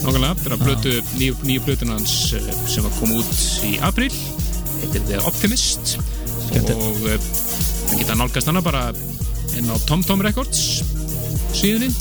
Nákvæmlega, 0.00 0.38
þetta 0.38 0.48
er 0.48 0.54
að 0.54 0.62
blötu, 0.64 0.92
nýju, 1.18 1.34
nýju 1.44 1.64
blötun 1.66 1.92
hans 1.92 2.14
eh, 2.38 2.46
sem 2.64 2.86
var 2.86 2.94
komið 2.96 3.20
út 3.20 3.42
í 3.68 3.74
april 3.84 4.08
heitir 4.80 5.04
The 5.10 5.20
Optimist. 5.28 5.98
Skemmtilegt. 6.46 6.80
og 6.80 6.96
það 7.04 8.00
geta 8.00 8.16
nálgast 8.22 8.48
hana 8.48 8.64
bara 8.64 8.86
inn 9.60 9.68
á 9.68 9.76
TomTom 9.84 10.24
Records 10.24 10.64
síðunni, 11.52 11.92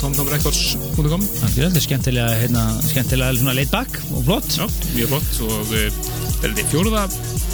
tomtomrecords.com 0.00 0.96
Algjörlega, 1.04 1.52
þetta 1.60 1.82
er 1.82 1.88
skemmtilega, 1.90 2.40
hérna, 2.40 2.66
skemmtilega 2.88 3.52
laid 3.52 3.68
back 3.74 4.00
og 4.14 4.24
flott. 4.30 4.48
Já, 4.56 4.64
mjög 4.96 5.12
flott 5.12 5.40
og 5.44 5.72
þetta 5.74 6.40
er 6.40 6.56
þetta 6.56 6.68
fjóruða 6.72 7.06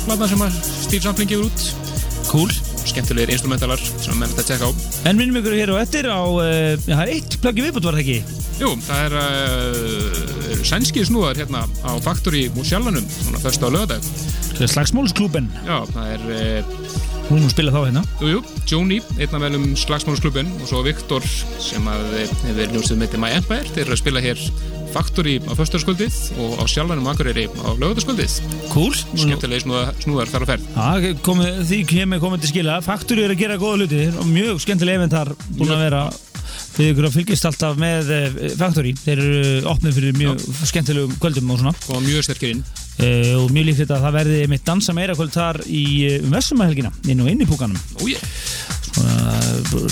plata 0.06 0.30
sem 0.30 0.50
Steve 0.62 1.06
Sampling 1.08 1.34
gefur 1.34 1.50
út. 1.50 1.70
Cool 2.30 2.59
skemmtilegir 2.92 3.34
instrumentalar 3.36 3.80
sem 3.80 4.12
að 4.12 4.20
menn 4.20 4.32
þetta 4.34 4.44
að 4.44 4.50
tjekka 4.50 4.70
á. 4.70 4.70
En 5.10 5.20
minnum 5.20 5.40
ykkur 5.40 5.58
hér 5.58 5.74
á 5.74 5.82
eftir 5.82 6.10
á, 6.10 6.20
það 6.86 7.04
er 7.04 7.14
eitt 7.16 7.38
plöggi 7.42 7.66
viðbútt 7.66 7.88
var 7.88 7.98
það 7.98 8.04
ekki? 8.04 8.38
Jú, 8.60 8.74
það 8.84 9.06
er 9.06 9.14
er 10.60 10.66
sænskið 10.68 11.08
snúðar 11.08 11.38
hérna 11.40 11.64
á 11.80 11.92
Factory 12.04 12.48
úr 12.52 12.66
sjálfanum, 12.66 13.06
svona 13.22 13.40
fyrst 13.40 13.64
á 13.64 13.68
lögadag 13.72 14.10
Slagsmálsklúben, 14.60 15.48
Já, 15.64 15.78
það 15.94 16.10
er 16.12 16.26
hún 17.30 17.38
er 17.38 17.44
nú 17.44 17.46
að 17.46 17.54
spila 17.54 17.72
þá 17.72 17.80
hérna. 17.86 18.02
Jú, 18.20 18.30
jú, 18.34 18.40
Joni, 18.68 18.98
einn 19.16 19.36
af 19.38 19.44
velum 19.44 19.66
slagsmánusklubin 19.78 20.50
og 20.58 20.66
svo 20.68 20.82
Viktor 20.84 21.24
sem 21.62 21.86
að 21.88 22.16
eh, 22.18 22.32
hefur 22.48 22.74
ljósið 22.74 23.00
með 23.00 23.16
My 23.22 23.30
Empire 23.38 23.70
þeir 23.70 23.84
eru 23.86 23.94
að 23.94 24.02
spila 24.02 24.24
hér 24.24 24.42
Factory 24.94 25.38
á 25.42 25.52
föstarskuldið 25.58 26.18
og 26.42 26.60
á 26.60 26.64
sjálfanum 26.70 27.10
Akureyri 27.10 27.46
á 27.50 27.70
lögutarskuldið 27.78 28.40
Cool. 28.70 28.94
Skemmtilegi 29.18 29.64
snúðar, 29.64 29.94
snúðar 30.02 30.30
þar 30.30 30.44
á 30.44 30.50
ferð. 30.50 30.66
Já, 30.74 31.14
komi, 31.26 31.46
því 31.66 31.78
kemur 31.90 32.20
komið 32.22 32.44
til 32.44 32.50
skila. 32.52 32.80
Faktori 32.84 33.24
er 33.24 33.34
að 33.34 33.40
gera 33.42 33.60
góða 33.60 33.80
hluti. 33.80 34.02
Og 34.20 34.28
mjög 34.30 34.60
skemmtilega 34.64 35.00
eventar 35.00 35.32
búin 35.56 35.72
að 35.74 35.82
vera. 35.86 36.02
Við 36.76 36.92
ykkur 36.92 37.06
að 37.08 37.16
fylgjast 37.16 37.48
alltaf 37.50 37.80
með 37.80 38.12
Faktori 38.58 38.92
þeir 38.98 39.22
eru 39.24 39.40
opnið 39.70 39.98
fyrir 39.98 40.20
mjög 40.20 40.44
skemmtilegum 40.70 41.16
kvöldum 41.22 41.50
og 41.50 41.60
svona. 41.62 41.74
Og 41.90 42.04
mjög 42.06 42.26
sterkir 42.28 42.54
inn. 42.54 42.62
Uh, 43.00 43.34
og 43.40 43.52
mjög 43.54 43.70
líkt 43.70 43.84
að 43.88 44.04
það 44.04 44.16
verði 44.18 44.40
mitt 44.52 44.64
dansa 44.66 44.94
meira 44.96 45.16
kvöld 45.18 45.34
þar 45.34 45.60
í 45.66 45.84
uh, 46.06 46.16
Vessumahelgina 46.30 46.92
inn 47.10 47.22
og 47.24 47.30
inn 47.32 47.42
í 47.42 47.48
púkanum. 47.48 47.80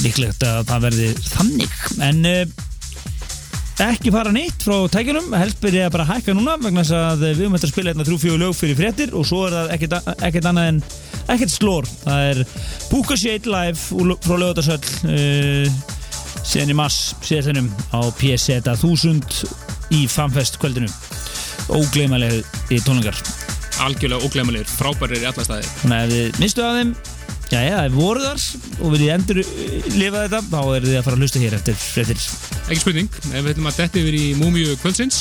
Líklegt 0.04 0.44
að 0.46 0.64
það 0.68 0.88
verði 0.88 1.12
þannig. 1.32 1.78
En 2.04 2.24
ekki 3.78 4.10
fara 4.10 4.32
nýtt 4.34 4.64
frá 4.66 4.76
tækjunum 4.90 5.34
helst 5.38 5.60
byrja 5.62 5.90
bara 5.94 6.02
að 6.06 6.16
hækka 6.16 6.34
núna 6.34 6.56
vegna 6.58 6.82
þess 6.82 6.96
að 6.98 7.20
við 7.22 7.42
höfum 7.42 7.54
þetta 7.54 7.68
að 7.68 7.72
spila 7.72 7.92
hérna 7.92 8.06
þrjú 8.08 8.18
fjögur 8.22 8.42
lög 8.42 8.56
fyrir 8.58 8.78
fréttir 8.80 9.14
og 9.14 9.26
svo 9.28 9.44
er 9.46 9.54
það 9.54 9.74
ekkert, 9.76 10.08
ekkert 10.26 10.48
annað 10.50 10.70
en 10.72 10.80
ekkert 11.34 11.54
slór 11.54 11.90
það 12.02 12.24
er 12.32 12.40
Búka 12.90 13.18
Shade 13.20 13.52
Live 13.54 14.16
frá 14.24 14.34
lögutarsöll 14.42 14.80
uh, 15.12 15.78
síðan 16.42 16.74
í 16.74 16.78
mars 16.80 16.98
síðastennum 17.22 17.70
á 17.94 18.00
PSZ 18.18 18.58
1000 18.66 19.42
í 19.94 20.06
fanfest 20.10 20.58
kvöldinu. 20.60 20.90
Ógleymaleg 21.68 22.42
í 22.74 22.80
tónlingar 22.82 23.16
algjörlega 23.84 24.26
óglemmalegir, 24.26 24.66
frábærir 24.66 25.22
í 25.22 25.28
alla 25.28 25.44
staði. 25.46 25.68
Þannig 25.84 26.00
að 26.02 26.14
þið 26.14 26.42
mistu 26.42 26.64
af 26.64 26.78
þeim 26.78 26.92
Já, 27.48 27.62
já, 27.64 27.78
ef 27.86 27.94
voru 27.96 28.20
þar 28.20 28.42
og 28.84 28.90
viljið 28.92 29.10
endur 29.14 29.38
lifa 29.96 30.24
þetta 30.26 30.40
þá 30.50 30.58
er 30.76 30.84
þið 30.84 30.96
að 30.98 31.06
fara 31.06 31.16
að 31.16 31.22
hlusta 31.22 31.40
hér 31.40 31.54
eftir 31.56 31.78
fréttir. 31.80 32.24
Ekki 32.68 32.82
spurning, 32.82 33.08
ef 33.30 33.38
við 33.38 33.52
ætlum 33.54 33.70
að 33.70 33.78
detti 33.80 34.02
yfir 34.02 34.16
í 34.18 34.24
Múmiu 34.36 34.74
kvöldsins 34.82 35.20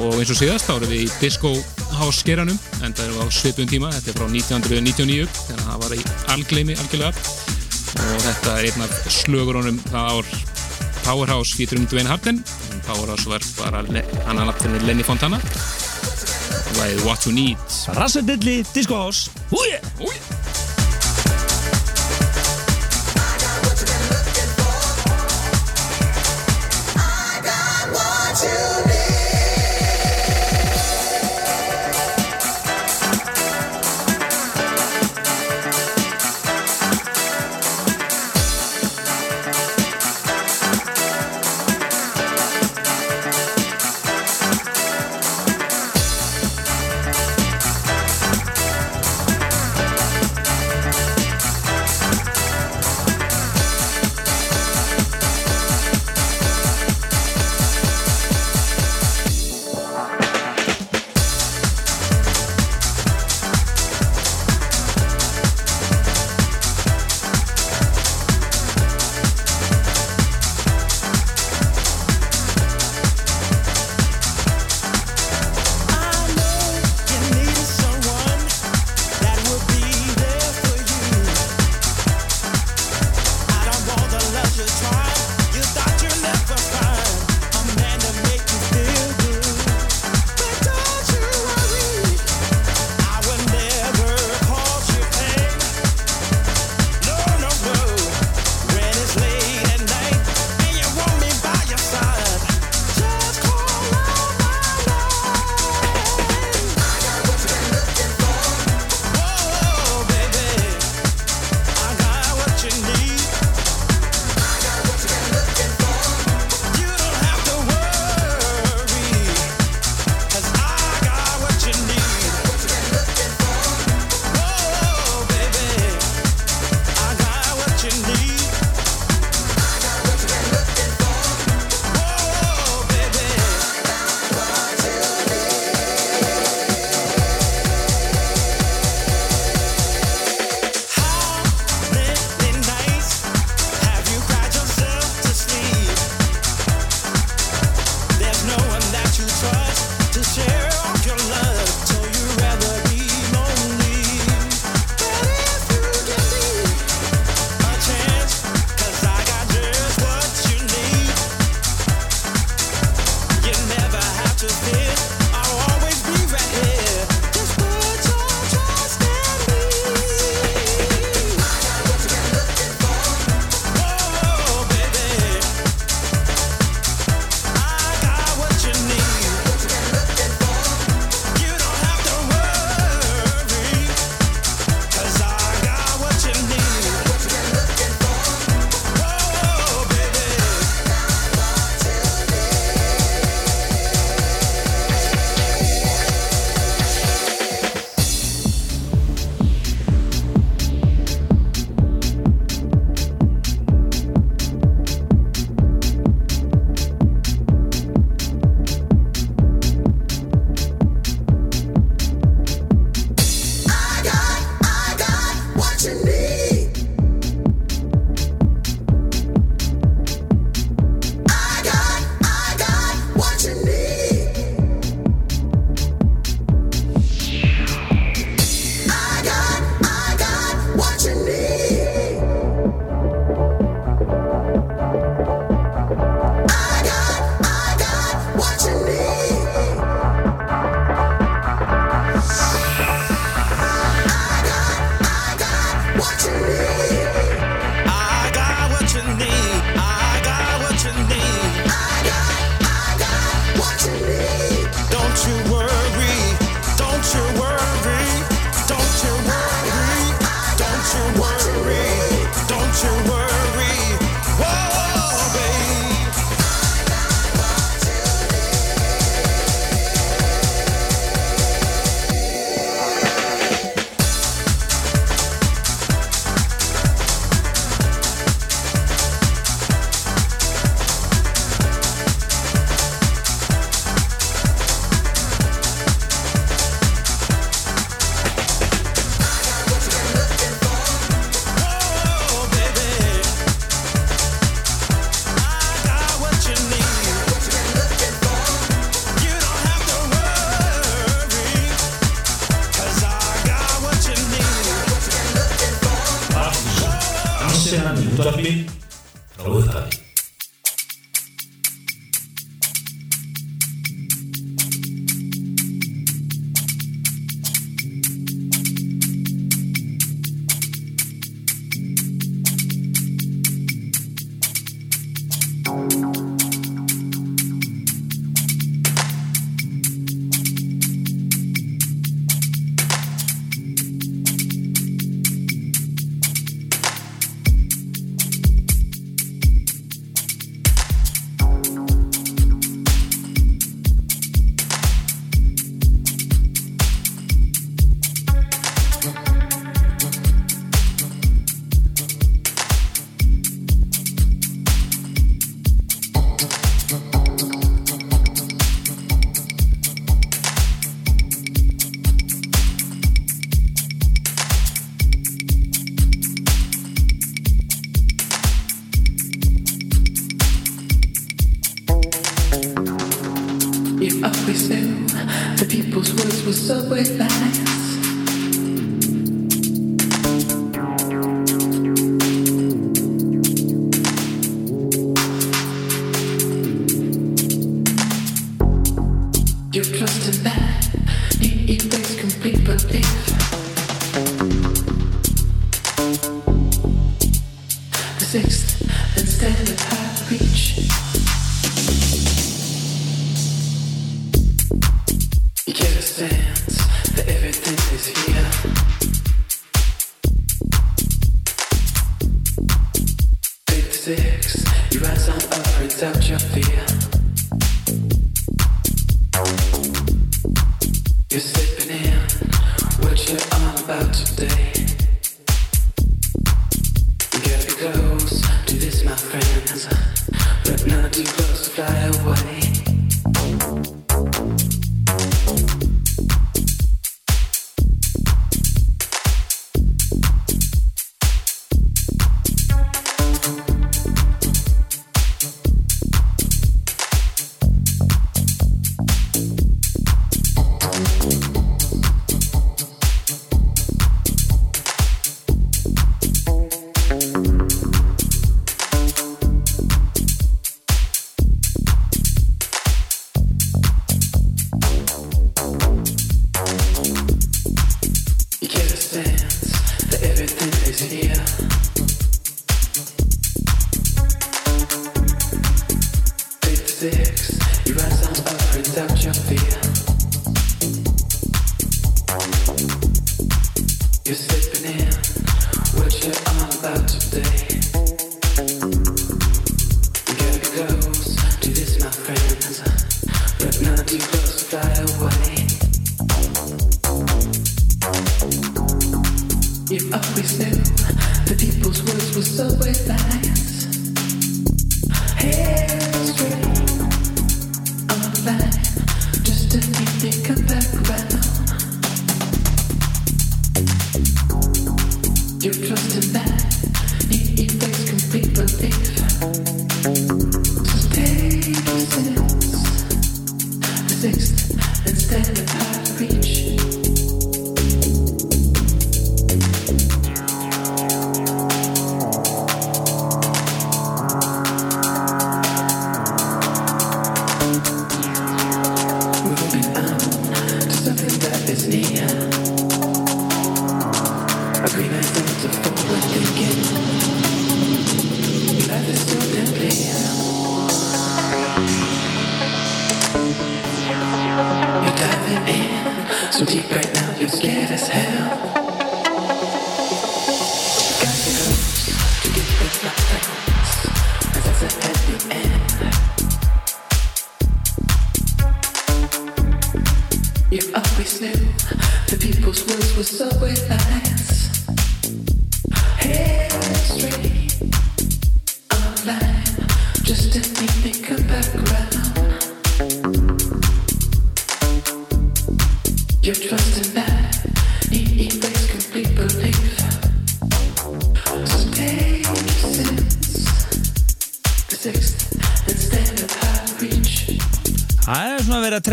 og 0.00 0.16
eins 0.16 0.32
og 0.32 0.38
síðast 0.38 0.70
þá 0.70 0.72
erum 0.78 0.92
við 0.94 1.02
í 1.04 1.10
Disco 1.20 1.52
House 1.98 2.22
skeranum 2.22 2.56
en 2.80 2.96
það 2.96 3.04
er 3.04 3.20
á 3.20 3.24
svipun 3.36 3.68
tíma, 3.68 3.92
þetta 3.92 4.14
er 4.14 4.16
frá 4.16 4.26
1999 4.30 5.28
þannig 5.42 5.60
að 5.60 5.68
það 5.68 5.84
var 5.84 5.94
í 5.98 6.00
algleimi 6.36 6.78
algjörlega. 6.80 7.26
Og 8.02 8.24
þetta 8.24 8.56
er 8.56 8.70
einn 8.70 8.86
af 8.86 8.96
slögurunum 9.12 9.84
það 9.90 10.10
ár 10.16 10.32
Powerhouse 11.02 11.58
featuring 11.58 11.84
Dwayne 11.90 12.08
Harden 12.08 12.40
en 12.72 12.82
Powerhouse 12.86 13.28
var 13.28 13.44
bara 13.58 13.84
hann 13.84 14.40
að 14.40 14.48
nafnir 14.48 14.88
Lenny 14.88 15.04
Fontana. 15.04 15.42
Það 16.72 16.86
er 16.88 17.04
What 17.04 17.28
You 17.28 17.36
Need. 17.36 17.80
Rassadilli 17.98 18.62
Disco 18.72 18.96
House. 18.96 19.28
Húi! 19.52 19.76
Új, 20.00 20.16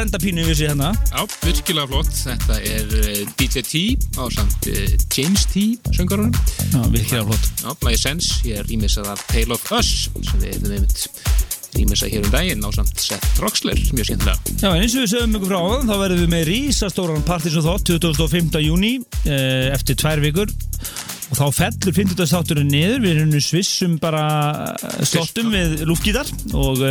trenda 0.09 0.21
pínu 0.23 0.43
við 0.47 0.55
sig 0.57 0.69
hérna 0.69 0.89
Já, 1.11 1.21
virkilega 1.43 1.87
flott. 1.89 2.13
Þetta 2.17 2.55
er 2.65 2.93
eh, 2.97 3.19
DJ 3.37 3.61
T 3.61 3.81
á 4.17 4.25
samt 4.33 4.69
eh, 4.71 4.95
James 5.13 5.43
T 5.51 5.65
söngarunum. 5.93 6.33
Já, 6.73 6.81
virkilega 6.89 7.25
flott 7.27 7.61
Já, 7.61 7.69
lagi 7.85 7.99
Sense, 8.01 8.39
ég 8.47 8.57
er 8.57 8.65
rýmisað 8.69 9.11
af 9.13 9.21
Tale 9.29 9.53
of 9.53 9.69
Us 9.77 9.91
sem 10.09 10.41
við 10.41 10.55
hefum 10.55 10.73
einmitt 10.79 11.05
rýmisað 11.75 12.15
hér 12.15 12.25
um 12.25 12.33
daginn 12.33 12.65
á 12.65 12.69
samt 12.73 13.03
Seth 13.03 13.43
Roxler, 13.43 13.77
mjög 13.93 14.09
skemmtilega. 14.09 14.55
Já, 14.57 14.71
en 14.71 14.81
eins 14.81 14.97
og 14.97 15.05
við 15.05 15.11
sögum 15.13 15.37
ykkur 15.37 15.51
frá 15.51 15.59
áðan, 15.59 15.91
þá 15.91 15.95
verðum 16.01 16.23
við 16.23 16.33
með 16.33 16.49
rísastóran 16.49 17.27
partys 17.27 17.59
og 17.61 17.67
þátt 17.69 17.93
25. 18.09 18.63
júni 18.65 18.93
eftir 19.29 19.99
tvær 20.01 20.25
vikur 20.25 20.49
og 21.29 21.37
þá 21.37 21.45
fellur 21.53 21.93
50. 21.93 22.25
þátturinn 22.29 22.71
niður 22.73 23.03
við 23.03 23.11
erum 23.13 23.43
svissum 23.43 23.97
bara 24.01 24.23
eh, 24.73 25.01
slottum 25.05 25.51
við 25.53 25.83
lúfgítar 25.89 26.29
og 26.57 26.81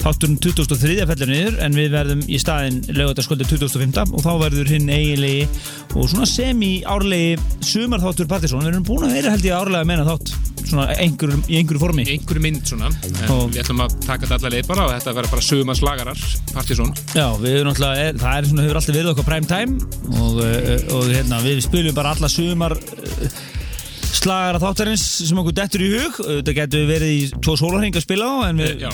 þátturinn 0.00 0.38
2003 0.40 1.06
fellur 1.10 1.28
niður 1.30 1.56
en 1.66 1.74
við 1.76 1.90
verðum 1.92 2.22
í 2.24 2.38
staðinn 2.40 2.78
lögutaskvöldi 2.96 3.46
2005 3.50 4.14
og 4.16 4.22
þá 4.24 4.30
verður 4.46 4.70
hinn 4.72 4.88
eiginlegi 4.88 5.42
og 5.94 6.06
svona 6.08 6.28
semi-árlegi 6.30 7.34
sumarþáttur 7.68 8.28
partysón, 8.30 8.62
við 8.64 8.72
erum 8.74 8.86
búin 8.88 9.04
að 9.08 9.16
vera 9.18 9.34
held 9.34 9.44
ég 9.50 9.56
árlega 9.58 9.82
að 9.84 9.90
meina 9.90 10.06
þátt 10.08 10.32
svona 10.70 10.86
einhver, 11.02 11.32
í 11.50 11.56
einhverju 11.58 11.80
formi 11.82 12.04
Í 12.06 12.12
einhverju 12.14 12.42
mynd 12.44 12.64
svona, 12.68 12.88
Og- 13.32 13.48
við 13.50 13.60
ætlum 13.64 13.80
að 13.84 13.94
taka 14.06 14.26
þetta 14.26 14.36
allar 14.38 14.54
leið 14.54 14.68
bara 14.70 14.84
og 14.86 14.92
þetta 14.94 15.14
verður 15.18 15.32
bara 15.34 15.46
sögumans 15.50 15.80
lagarar, 15.82 16.20
Partizón. 16.54 16.92
Já, 17.16 17.26
við 17.42 17.56
erum 17.58 17.72
náttúrulega, 17.72 18.04
er, 18.08 18.20
það 18.20 18.36
er 18.38 18.48
svona, 18.50 18.66
hefur 18.66 18.80
alltaf 18.80 18.94
verið 18.94 19.12
okkar 19.14 19.28
prime 19.30 19.50
time 19.50 19.72
og, 20.20 20.40
uh, 20.44 20.96
og 20.96 21.08
hérna, 21.10 21.40
við 21.44 21.62
spilum 21.66 21.96
bara 21.96 22.14
alla 22.14 22.30
sumar 22.30 22.76
uh, 22.78 23.40
slagara 24.20 24.60
þáttarins 24.62 25.04
sem 25.28 25.38
okkur 25.42 25.54
dettur 25.58 25.82
í 25.86 25.90
hug 25.96 26.18
þetta 26.26 26.54
getur 26.60 26.86
verið 26.88 27.12
í 27.16 27.20
tvo 27.40 27.54
sólarheng 27.58 27.96
að 27.98 28.04
spila 28.06 28.26
á 28.30 28.34
en 28.50 28.60
við, 28.62 28.70
Eh, 28.76 28.86
já 28.86 28.90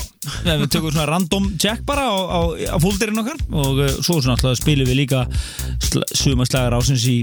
við 0.55 0.69
tökum 0.71 0.93
svona 0.93 1.07
random 1.09 1.49
check 1.59 1.83
bara 1.87 2.05
á, 2.07 2.15
á, 2.15 2.39
á 2.55 2.77
fólkdærin 2.79 3.19
okkar 3.21 3.39
og 3.51 3.81
uh, 3.83 3.89
svo 3.99 4.19
svona 4.21 4.37
alltaf 4.37 4.57
spilum 4.59 4.87
við 4.87 5.01
líka 5.01 5.25
sumaslæðar 6.15 6.77
ásins 6.77 7.05
í, 7.09 7.17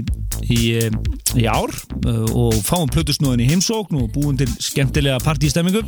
í, 0.49 0.59
eh, 0.77 0.89
í 1.37 1.45
ár 1.49 1.71
uh, 1.71 2.25
og 2.29 2.57
fáum 2.65 2.89
plötusnúðin 2.91 3.45
í 3.45 3.49
heimsókn 3.49 3.99
og 4.01 4.11
búum 4.15 4.37
til 4.39 4.49
skemmtilega 4.59 5.21
partístemmingu. 5.23 5.83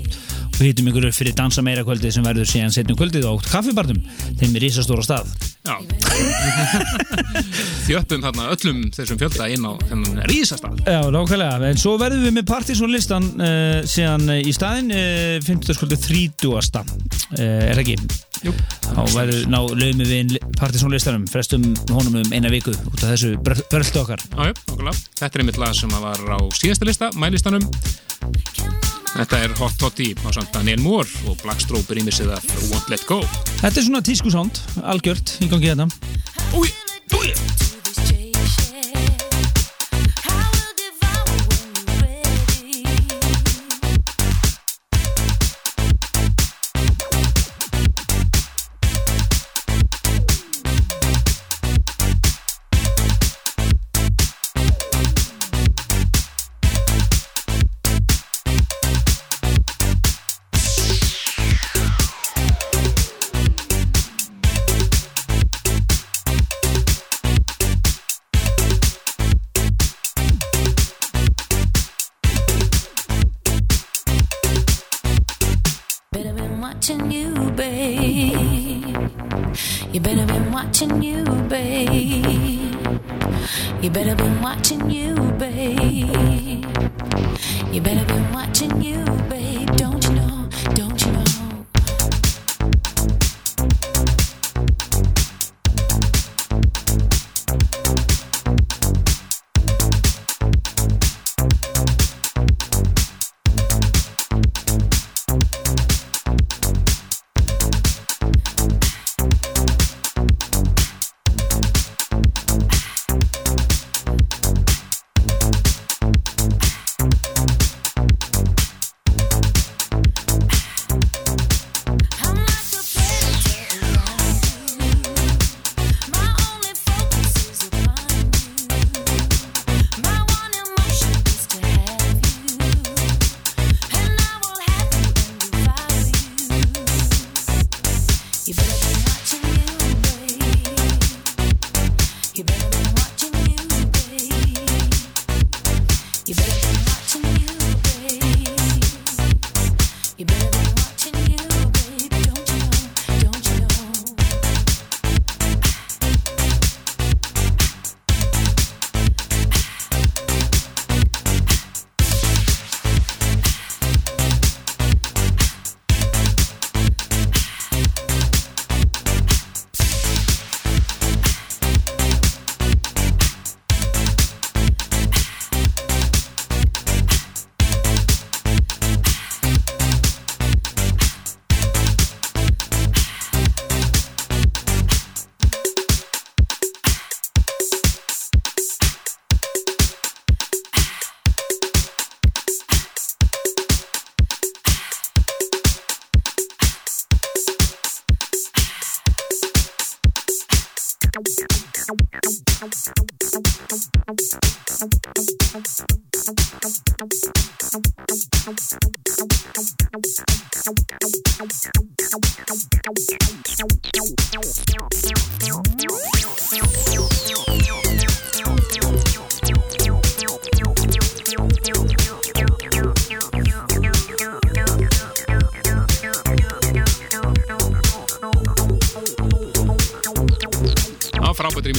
Og 0.58 0.64
hittum 0.64 0.88
ykkur 0.90 1.12
fyrir 1.14 1.36
dansa 1.38 1.62
meira 1.62 1.84
kvöldi 1.86 2.10
sem 2.14 2.26
verður 2.26 2.50
síðan 2.50 2.74
setnum 2.74 2.98
kvöldið 2.98 3.28
átt 3.30 3.50
kaffibartum 3.52 4.00
þeim 4.40 4.58
er 4.58 4.66
ísastóra 4.70 5.06
stað. 5.06 5.30
Já. 5.68 5.76
Þjöppum 7.88 8.24
þarna 8.24 8.46
öllum 8.54 8.80
þessum 8.96 9.20
fjölda 9.20 9.50
inn 9.52 9.66
á 9.68 9.72
þennan 9.90 10.22
rísastall 10.32 10.78
Já, 10.80 11.02
nákvæmlega, 11.12 11.58
en 11.68 11.82
svo 11.82 11.98
verðum 12.00 12.24
við 12.24 12.36
með 12.38 12.46
partysónlistan 12.48 13.28
uh, 13.36 13.82
síðan 13.88 14.32
í 14.40 14.54
staðin 14.56 14.94
15.30 15.44 16.48
er 17.36 17.76
það 17.76 17.84
ekki? 17.84 17.96
Jú. 18.46 18.54
Þá 18.86 19.02
verður 19.12 19.48
ná 19.52 19.60
lögum 19.74 20.04
við 20.04 20.14
inn 20.22 20.34
Partíson 20.58 20.94
listanum, 20.94 21.26
frestum 21.30 21.66
honum 21.92 22.20
um 22.22 22.34
eina 22.36 22.52
viku 22.54 22.74
út 22.76 23.02
af 23.02 23.16
þessu 23.16 23.34
bröldu 23.44 24.02
okkar 24.04 24.22
já, 24.24 24.52
okkurlega. 24.54 24.96
Þetta 25.20 25.32
er 25.32 25.44
einmitt 25.44 25.62
lag 25.62 25.76
sem 25.78 25.96
var 25.98 26.22
á 26.22 26.40
síðasta 26.56 26.88
lista, 26.88 27.12
mælistanum. 27.18 27.66
Þetta 29.18 29.40
er 29.42 29.54
Hot 29.58 29.78
Toddy 29.82 30.12
á 30.22 30.30
samt 30.36 30.54
Daniel 30.54 30.84
Moore 30.84 31.10
og 31.30 31.40
Blackstroke 31.42 31.96
er 31.96 32.04
ímissið 32.04 32.36
af 32.38 32.46
Won't 32.70 32.92
Let 32.94 33.08
Go. 33.10 33.24
Þetta 33.64 33.74
er 33.74 33.88
svona 33.90 34.04
tískusánd, 34.06 34.62
algjört 34.86 35.40
í 35.42 35.50
gangi 35.50 35.74
hérna 35.74 35.90
Úi, 36.54 36.70
úi. 37.18 37.34
Watching 80.80 81.02
you, 81.02 81.24
babe. 81.50 81.90
You 83.82 83.90
better 83.90 84.16
been 84.16 84.42
watching 84.44 84.92
you, 84.92 85.16
babe. 85.40 86.64
You 87.72 87.82
better 87.82 88.06
been 88.06 88.32
watching 88.32 88.82
you, 88.84 89.04
babe. 89.28 89.57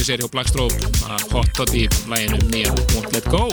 Sér 0.09 0.23
hjá 0.23 0.29
Blackstroke 0.33 0.87
að 1.05 1.23
Hot 1.35 1.49
Toddy 1.53 1.83
læginu 2.09 2.37
nýja 2.49 2.71
Won't 2.95 3.11
Let 3.13 3.27
Go. 3.29 3.43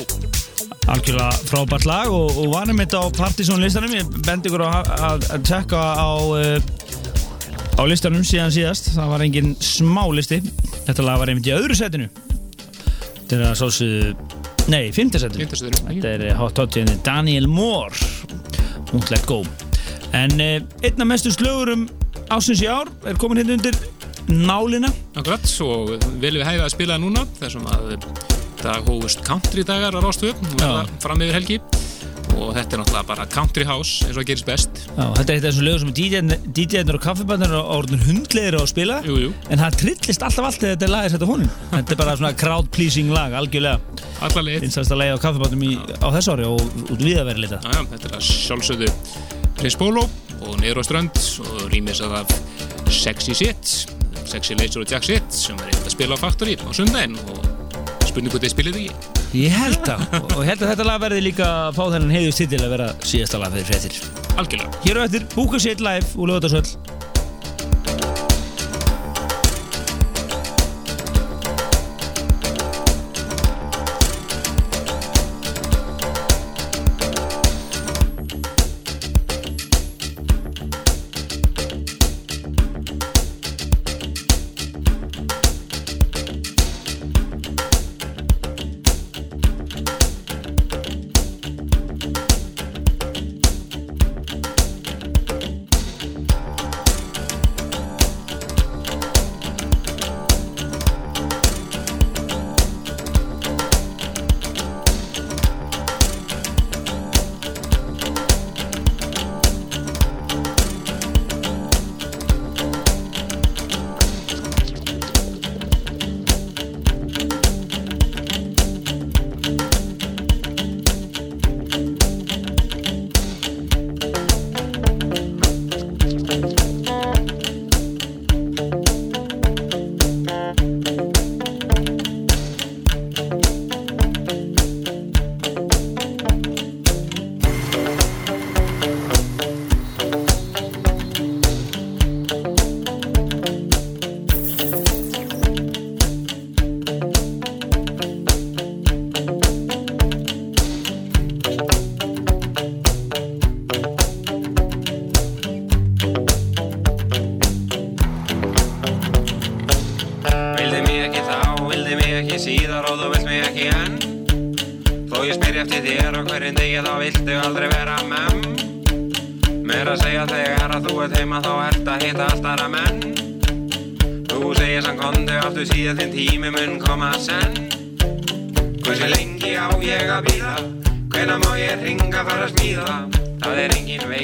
Algjörlega 0.88 1.34
frábært 1.50 1.84
lag 1.84 2.08
og, 2.08 2.30
og 2.32 2.54
var 2.54 2.70
einmitt 2.70 2.94
á 2.96 3.04
Partizón 3.12 3.60
listanum. 3.60 3.92
Ég 3.92 4.08
bendi 4.24 4.48
ykkur 4.48 4.64
að, 4.64 5.26
tjekka 5.44 5.76
á 5.76 6.08
uh, 6.16 6.56
á 7.76 7.82
listanum 7.84 8.24
síðan 8.24 8.54
síðast. 8.54 8.88
Það 8.94 9.12
var 9.12 9.24
engin 9.26 9.52
smá 9.60 10.06
listi. 10.16 10.38
Þetta 10.86 11.04
lag 11.04 11.20
var 11.20 11.32
einmitt 11.32 11.50
í 11.50 11.52
öðru 11.58 11.76
setinu. 11.76 12.08
Þetta 13.18 13.36
er 13.36 13.44
að 13.50 13.54
sálsögðu 13.60 14.14
nei, 14.72 14.86
fymta 14.96 15.20
setinu. 15.20 15.44
Fimmtastöður 15.44 15.82
þetta 15.90 16.14
er 16.14 16.26
eh, 16.30 16.40
Hot 16.40 16.56
Toddy 16.56 16.86
Daniel 17.04 17.50
Moore. 17.52 18.00
Won't 18.94 19.12
Let 19.12 19.28
Go. 19.28 19.42
En 20.16 20.40
uh, 20.40 20.56
einna 20.80 21.10
mestu 21.10 21.34
slögurum 21.36 21.84
ásins 22.32 22.64
í 22.64 22.70
ár 22.70 22.88
er 23.04 23.20
komin 23.20 23.42
hérna 23.42 23.58
undir 23.58 23.76
nálina. 24.30 24.90
Akkurat, 25.16 25.46
og 25.64 25.96
viljum 26.22 26.42
við 26.42 26.48
hæfa 26.50 26.68
að 26.68 26.74
spila 26.74 26.96
það 26.96 27.04
núna 27.06 27.26
þessum 27.40 27.68
að 27.72 27.96
það 28.62 28.88
hófust 28.90 29.26
country 29.26 29.66
dagar 29.66 29.96
á 29.96 30.00
Rástu 30.02 30.32
fram 31.02 31.22
yfir 31.22 31.38
helgi. 31.38 31.60
Og 32.36 32.50
þetta 32.52 32.76
er 32.76 32.80
náttúrulega 32.82 33.06
bara 33.08 33.24
country 33.32 33.64
house 33.64 34.04
eins 34.04 34.16
og 34.16 34.20
það 34.20 34.28
gerist 34.28 34.48
best. 34.48 34.80
Já, 34.90 35.04
þetta 35.16 35.24
er 35.24 35.36
eitt 35.36 35.44
af 35.46 35.46
þessum 35.46 35.66
lögum 35.66 35.92
sem 35.94 36.32
DJ-nir 36.56 36.98
og 36.98 37.04
kaffibannir 37.04 37.54
á 37.54 37.62
orðin 37.64 38.02
hundlegir 38.04 38.58
á 38.58 38.60
að 38.60 38.72
spila. 38.74 38.98
Jú, 39.06 39.16
jú, 39.22 39.30
en 39.48 39.62
það 39.62 39.78
trillist 39.80 40.26
alltaf 40.26 40.50
allt 40.50 40.60
þegar 40.60 40.74
þetta 40.74 40.88
er 40.88 40.92
lagið 40.92 41.14
sett 41.14 41.24
á 41.24 41.28
honum. 41.30 41.54
Þetta 41.76 41.94
er 41.94 42.00
bara 42.02 42.18
svona 42.20 42.34
crowd 42.42 42.68
pleasing 42.76 43.14
lag 43.14 43.36
algjörlega. 43.40 43.80
Að 44.20 44.36
lagið 44.42 45.16
á 45.16 45.24
kaffibannum 45.24 45.64
á 46.00 46.08
þessu 46.16 46.32
ári 46.32 46.46
og 46.48 46.62
út 46.88 47.02
við 47.02 47.20
að 47.20 47.28
vera 47.30 47.42
lita 47.42 47.58
Já, 47.64 47.82
þetta 47.90 48.08
er 48.08 48.16
að 48.16 48.24
sjálfsögðu 48.30 48.88
Prins 49.56 49.76
Polo 49.80 50.06
og 50.40 50.64
á 50.64 50.82
strönd 50.84 51.20
og 51.44 51.68
rýmis 51.72 52.00
að 52.04 52.18
af 52.22 52.34
Sexy 52.92 53.36
Shit 53.36 53.95
Sexy 54.30 54.56
Laser 54.58 54.82
og 54.82 54.90
Jack 54.90 55.06
Shit 55.06 55.34
sem 55.34 55.58
er 55.60 55.70
eitthvað 55.70 55.90
að 55.90 55.94
spila 55.96 56.18
á 56.18 56.22
Factory 56.22 56.56
á 56.58 56.70
sundaginn 56.76 57.16
og 57.26 57.46
spurning 58.08 58.32
hvort 58.32 58.46
þið 58.46 58.54
spilið 58.54 58.80
ekki 58.82 59.16
ég 59.46 59.56
held 59.56 59.90
að 59.92 60.04
og 60.20 60.38
ég 60.40 60.50
held 60.52 60.62
að 60.62 60.70
þetta 60.72 60.88
lag 60.88 61.00
verði 61.02 61.24
líka 61.26 61.48
að 61.66 61.78
fá 61.78 61.82
þennan 61.94 62.14
heiðust 62.14 62.44
til 62.52 62.62
að 62.62 62.72
vera 62.76 62.92
síðasta 63.04 63.40
lag 63.42 63.56
fyrir 63.56 63.68
fréttir. 63.70 63.98
Algjörlega. 64.36 64.84
Hér 64.86 65.00
á 65.00 65.06
eftir 65.08 65.26
búka 65.34 65.60
sér 65.62 65.82
live 65.84 66.14
og 66.16 66.30
lögða 66.30 66.62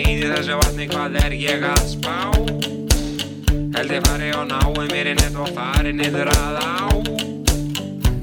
í 0.03 0.17
þessu 0.23 0.57
vatni 0.61 0.89
hvað 0.91 1.19
er 1.23 1.37
ég 1.37 1.65
að 1.67 1.83
spá 1.93 2.17
Held 3.77 3.95
ég 3.97 4.07
fari 4.07 4.33
og 4.39 4.49
nái 4.51 4.87
mér 4.93 5.13
í 5.13 5.15
nett 5.19 5.39
og 5.39 5.53
fari 5.57 5.95
niður 5.97 6.33
að 6.33 6.59
á 6.63 6.87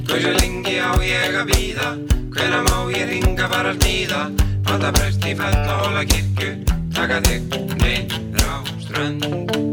Hversu 0.10 0.34
lengi 0.40 0.76
á 0.82 0.92
ég 1.06 1.40
að 1.44 1.54
býða 1.54 1.90
Hvenær 2.36 2.68
má 2.68 2.78
ég 2.96 3.10
ringa 3.14 3.50
bara 3.52 3.74
smíða 3.80 4.26
Panta 4.68 4.94
prest 5.00 5.26
í 5.26 5.38
fell 5.40 5.56
og 5.64 5.82
hóla 5.86 6.06
kirkju 6.12 6.54
Taka 6.98 7.24
þig 7.28 7.60
niður 7.82 8.46
á 8.50 8.56
strönd 8.86 9.69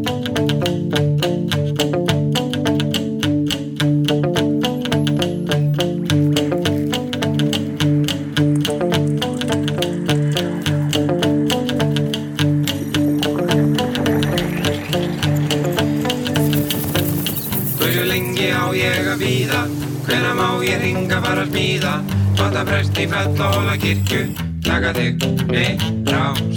bara 21.27 21.43
að 21.43 21.51
smíða. 21.51 21.95
Panta 22.37 22.63
prest 22.69 23.01
í 23.01 23.09
fell 23.11 23.33
og 23.35 23.57
hóla 23.57 23.77
kirkju. 23.83 24.27
Taka 24.67 24.95
þig 24.97 25.27
niður 25.51 26.23
á 26.23 26.56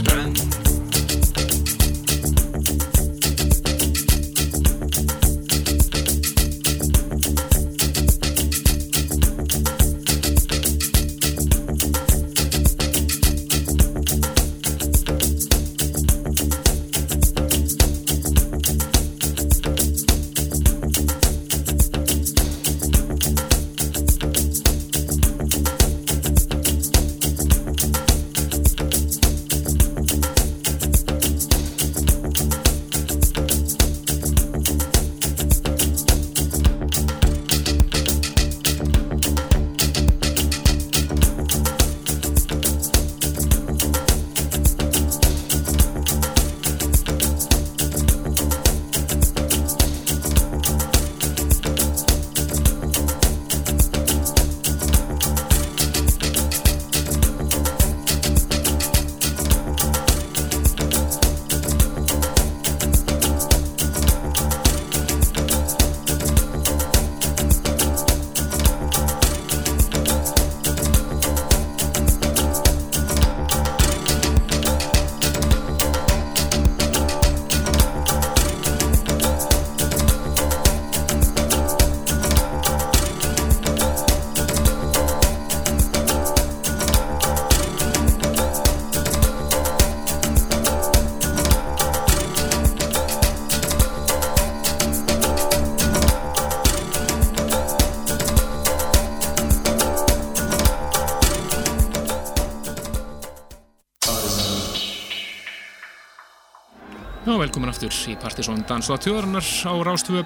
velkomin 107.50 107.72
aftur 107.72 107.90
í 108.06 108.14
Partisón 108.22 108.60
Dansla 108.70 109.00
tjóðarinnar 109.02 109.42
á 109.66 109.74
Rástvö. 109.82 110.22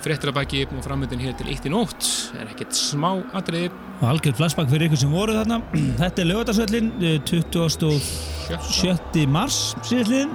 Fréttir 0.00 0.30
að 0.30 0.36
baki 0.38 0.60
og 0.70 0.84
framöndin 0.84 1.20
hér 1.20 1.34
til 1.36 1.48
1 1.52 1.66
í 1.68 1.70
nótt 1.72 2.06
er 2.38 2.48
ekkert 2.52 2.72
smá 2.76 3.10
atriði. 3.36 3.68
Og 4.00 4.06
algjör 4.12 4.36
flashback 4.38 4.70
fyrir 4.70 4.86
ykkur 4.88 5.00
sem 5.02 5.12
voru 5.12 5.34
þarna. 5.36 5.58
Þetta 6.00 6.22
er 6.22 6.28
lögatarsvöllin 6.30 6.88
27. 7.28 9.26
mars 9.28 9.58
síðastliðin 9.84 10.32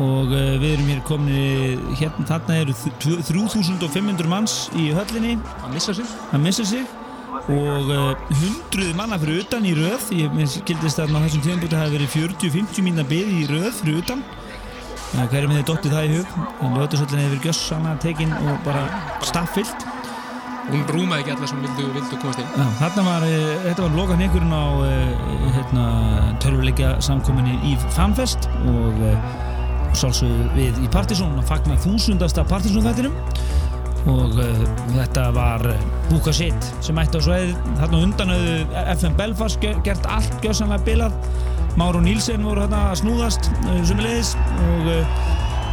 og 0.00 0.32
uh, 0.32 0.54
við 0.62 0.70
erum 0.76 0.88
hér 0.90 1.02
komin 1.06 1.82
hérna 2.00 2.24
þarna 2.30 2.56
eru 2.62 2.76
þ- 2.78 2.94
3500 3.28 4.30
manns 4.30 4.54
í 4.80 4.88
höllinni. 4.96 5.34
Að 5.60 5.74
missa 5.76 5.96
sig. 5.98 6.14
Að 6.32 6.44
missa 6.46 6.66
sig. 6.70 6.86
Og 7.52 7.90
uh, 7.92 8.14
hundruð 8.40 8.94
manna 8.96 9.18
fyrir 9.20 9.42
utan 9.44 9.68
í 9.68 9.74
röð. 9.76 10.08
Ég 10.16 10.32
mér 10.38 10.48
skildist 10.54 11.02
að 11.04 11.12
á 11.12 11.20
þessum 11.26 11.44
tíðanbúti 11.44 11.76
hafi 11.82 11.98
verið 11.98 12.16
40-50 12.16 12.86
mínna 12.88 13.04
byði 13.10 13.42
í 13.42 13.46
röð 13.50 13.70
fyrir 13.82 14.00
utan. 14.04 14.24
uh, 14.24 14.40
hverjum 15.14 15.52
hefði 15.54 15.66
dottið 15.70 15.92
það 15.94 16.06
í 16.08 16.14
hug? 16.18 16.32
En 16.64 16.72
lögatarsvöllin 16.78 17.20
hefði 17.22 17.32
verið 17.34 17.48
gjössanlega 17.48 18.00
tekin 18.04 18.32
og 18.40 18.56
bara 18.66 18.84
staffyllt 19.26 19.84
hún 20.64 20.84
rúmaði 20.88 21.20
ekki 21.26 21.32
alla 21.34 21.48
sem 21.50 21.58
vildu, 21.60 21.86
vildu 21.92 22.18
komast 22.22 22.40
inn. 22.40 22.52
Já, 22.56 22.64
þarna 22.80 23.02
var, 23.04 23.24
uh, 23.28 23.64
þetta 23.66 23.82
var 23.84 23.96
lokan 23.98 24.22
ykkurinn 24.24 24.54
á 24.56 24.64
uh, 24.80 25.26
hérna, 25.58 25.82
törfuleikja 26.40 26.94
samkominni 27.04 27.58
í 27.68 27.74
Fanfest 27.92 28.48
og 28.64 29.02
uh, 29.04 29.34
sálsögðu 29.94 30.46
við 30.56 30.80
í 30.86 30.88
Partisón 30.94 31.36
að 31.38 31.50
fagna 31.52 31.76
þúsundasta 31.84 32.46
Partisón-þættinum 32.48 33.12
og 34.10 34.34
uh, 34.40 34.64
þetta 34.96 35.26
var 35.36 35.68
uh, 35.68 35.84
Búka 36.08 36.32
Sitt 36.34 36.70
sem 36.84 36.98
ætti 37.04 37.20
á 37.20 37.26
sveið 37.28 37.52
þarna 37.82 38.00
á 38.00 38.04
undan 38.08 38.32
höfðu 38.34 38.56
FM 38.96 39.20
Belfast 39.20 39.60
ge- 39.62 39.76
gert 39.86 40.08
allt 40.16 40.34
gjössanlega 40.44 40.84
bilað 40.88 41.20
Már 41.78 41.96
og 41.98 42.04
Nílsen 42.04 42.44
voru 42.46 42.64
þarna 42.64 42.82
að 42.92 43.00
snúðast 43.02 43.50
uh, 43.64 43.80
sumulegis 43.86 44.34
og 44.68 44.92
uh, 44.92 45.24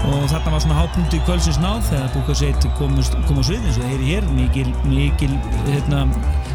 og 0.10 0.24
þarna 0.32 0.54
var 0.56 0.64
svona 0.64 0.78
hápunkti 0.80 1.20
kvöldsins 1.28 1.60
náð 1.62 1.84
þegar 1.92 2.14
Búka 2.16 2.36
Sitt 2.38 2.66
kom, 2.80 2.96
á 2.98 3.04
svið 3.46 3.68
eins 3.68 3.78
og 3.78 3.84
það 3.84 3.92
er 3.94 4.06
hér 4.08 4.30
mikil, 4.34 4.66
mikil 4.90 5.36
hérna, 5.68 6.06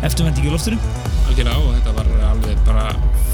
eftirvending 0.06 0.48
í 0.48 0.54
loftinu 0.54 0.80
algjörlega 1.26 1.62
og 1.62 1.76
þetta 1.76 1.94
var 1.96 2.10
alveg 2.30 2.60
bara 2.66 2.84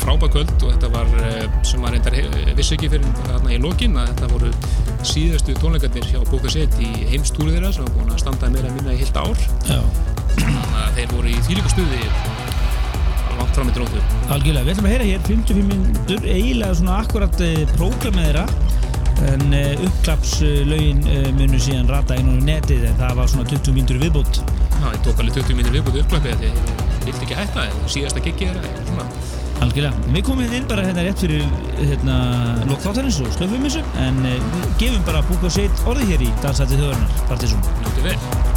frábæð 0.02 0.34
kvöld 0.36 0.54
og 0.58 0.74
þetta 0.74 0.92
var 0.92 1.10
eh, 1.22 1.58
sem 1.68 1.82
maður 1.82 2.08
reyndar 2.10 2.56
vissi 2.58 2.76
ekki 2.76 2.92
fyrir 2.92 3.18
þarna 3.24 3.54
í 3.56 3.60
lokin 3.62 3.98
að 4.00 4.12
þetta 4.12 4.30
voru 4.32 4.52
síðastu 5.12 5.56
tónleikarnir 5.60 6.08
hjá 6.10 6.22
Bóka 6.30 6.52
Set 6.52 6.80
í 6.82 6.92
heimstúri 7.12 7.56
þeirra 7.56 7.72
sem 7.74 7.86
var 7.88 7.96
búin 7.96 8.12
að 8.12 8.24
standa 8.24 8.52
meira 8.52 8.72
minna 8.76 8.96
í 8.96 9.02
heilt 9.02 9.16
ár 9.16 9.46
Já. 9.68 9.80
þannig 10.36 10.80
að 10.84 10.98
þeir 10.98 11.14
voru 11.16 11.32
í 11.32 11.44
þýlíku 11.48 11.76
stuði 11.76 12.02
langt 12.02 12.51
fram 13.56 13.70
í 13.70 13.74
dróttu 13.76 14.04
Algjörlega, 14.32 14.64
við 14.66 14.74
ætlum 14.74 14.88
að 14.88 14.94
heyra 14.96 15.10
hér 15.10 15.26
55 15.28 15.68
minnur 15.72 16.26
eiginlega 16.26 16.78
svona 16.78 17.00
akkurat 17.02 17.44
prógramið 17.76 18.28
þeirra 18.28 18.46
en 19.30 19.54
uh, 19.54 19.84
uppklapslögin 19.86 21.02
uh, 21.06 21.28
munu 21.36 21.60
síðan 21.62 21.90
rata 21.90 22.16
inn 22.18 22.32
á 22.32 22.36
netið 22.46 22.88
en 22.88 22.96
það 23.00 23.20
var 23.20 23.30
svona 23.30 23.50
20 23.50 23.76
mínútur 23.76 24.00
viðbútt 24.02 24.40
Já, 24.42 24.88
ég 24.88 25.04
tók 25.04 25.20
alveg 25.22 25.38
20 25.38 25.58
mínir 25.58 25.76
viðbúti 25.76 26.02
uppklappið 26.02 26.40
því 26.40 26.50
ég 26.50 27.04
vildi 27.06 27.26
ekki 27.28 27.38
hætta 27.38 27.68
eða 27.68 27.92
síðasta 27.92 28.22
þeirra 28.24 28.62
eða 28.62 28.86
svona. 28.88 29.06
Algjörlega, 29.62 30.06
við 30.14 30.24
komum 30.26 30.42
hérna 30.42 30.58
inn 30.58 30.70
bara 30.70 30.86
hérna 30.88 31.04
rétt 31.06 31.22
fyrir 31.22 31.44
hérna 31.78 32.16
lokþáttarins 32.70 33.20
og 33.22 33.30
slöfum 33.36 33.68
þessu 33.68 33.84
en 34.02 34.18
gefum 34.80 35.04
bara 35.06 35.22
búka 35.28 35.46
og 35.50 35.54
set 35.54 35.86
orðið 35.86 36.16
hér 36.16 36.26
í 36.26 36.32
dansætti 36.42 36.80
þjóðarnar 36.80 37.22
Partisón 37.30 37.70
Njótið 37.84 38.10
vel 38.10 38.51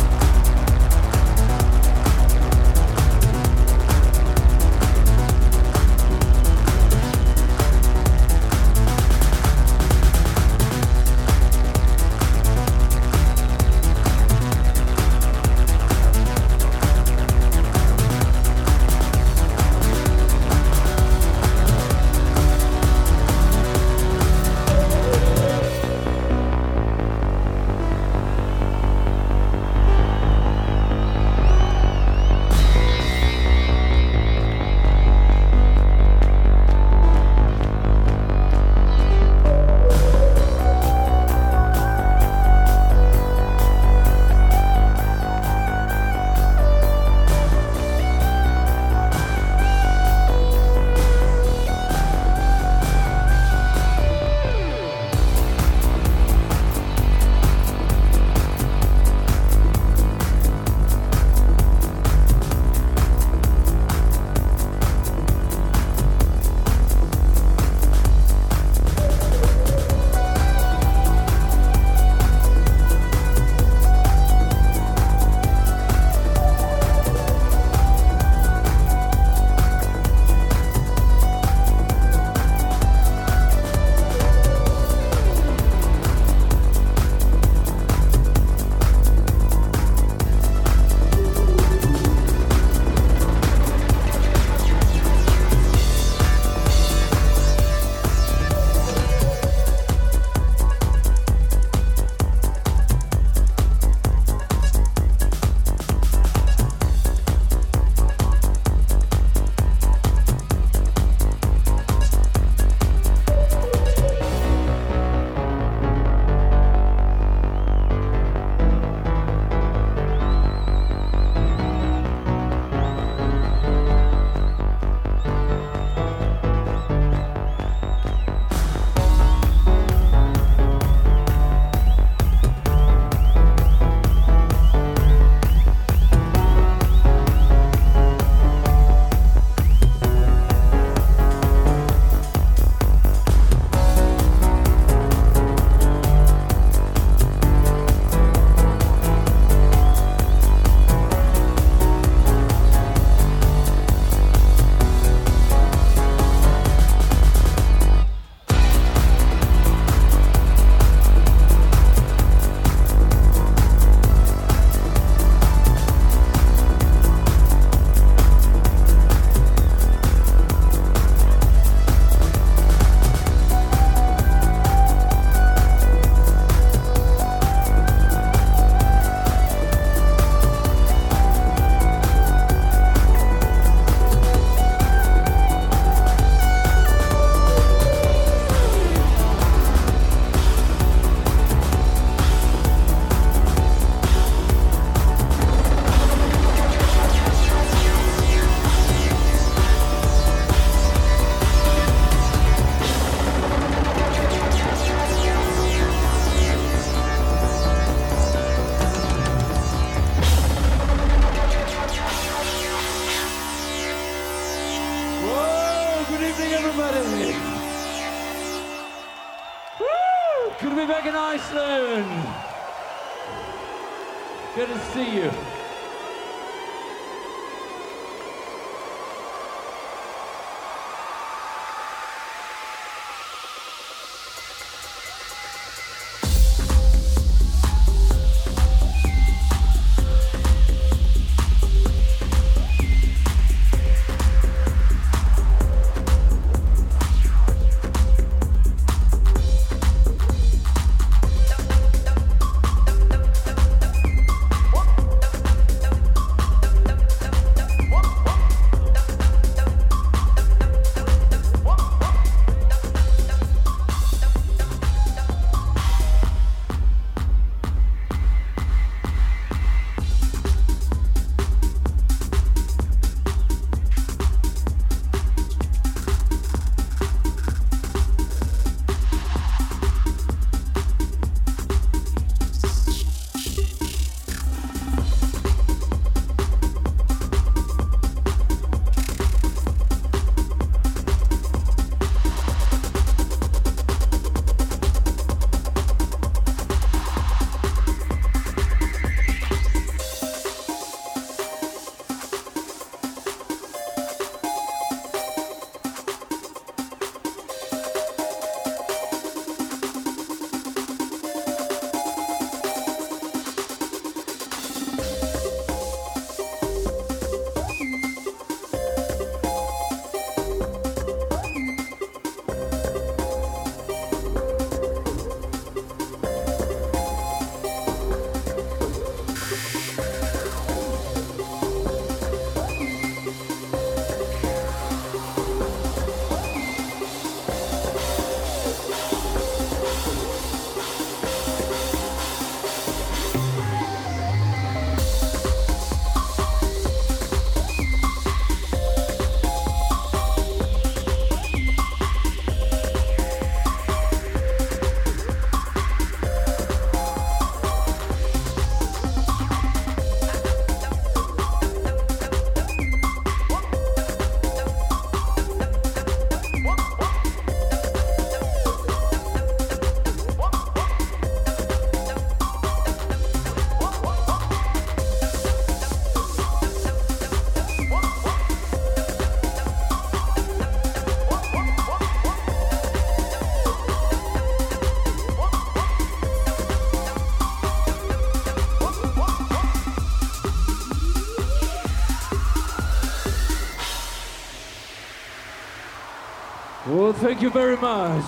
Well, 397.05 397.13
thank 397.13 397.39
you 397.39 397.51
very 397.51 397.77
much. 397.77 398.25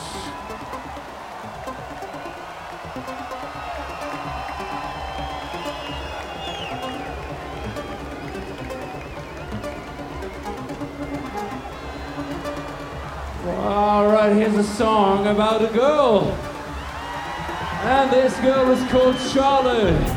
All 13.48 14.10
right, 14.10 14.36
here's 14.36 14.54
a 14.54 14.64
song 14.64 15.26
about 15.26 15.64
a 15.64 15.74
girl. 15.74 16.26
And 17.82 18.12
this 18.12 18.40
girl 18.42 18.70
is 18.70 18.92
called 18.92 19.18
Charlotte. 19.18 20.17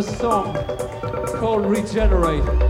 A 0.00 0.02
song 0.02 0.54
called 1.36 1.66
Regenerate. 1.66 2.69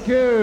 Thank 0.00 0.08
you. 0.08 0.39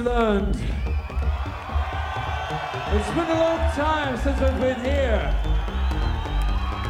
Iceland. 0.00 0.56
It's 2.92 3.10
been 3.10 3.26
a 3.26 3.38
long 3.38 3.70
time 3.72 4.16
since 4.16 4.40
we've 4.40 4.60
been 4.60 4.80
here. 4.80 5.34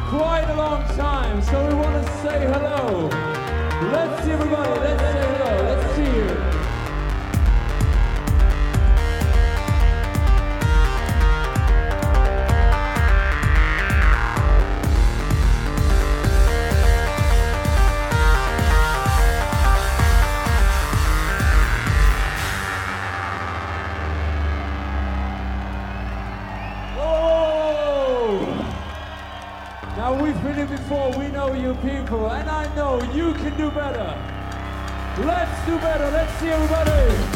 Quite 0.07 0.45
a 0.47 0.55
long 0.55 0.85
time, 0.95 1.41
so 1.41 1.67
we 1.67 1.73
want 1.73 2.05
to 2.05 2.11
say 2.21 2.39
hello. 2.45 3.09
Let's 3.91 4.23
see 4.23 4.31
everybody, 4.31 4.79
let's 4.79 5.01
say 5.01 5.25
hello, 5.27 5.51
let's 5.63 5.95
see 5.95 6.55
you. 6.55 6.60
And 32.19 32.49
I 32.49 32.73
know 32.75 33.01
you 33.13 33.33
can 33.33 33.55
do 33.57 33.71
better. 33.71 34.17
Let's 35.19 35.65
do 35.65 35.77
better, 35.77 36.11
let's 36.11 36.33
see 36.39 36.49
everybody. 36.49 37.30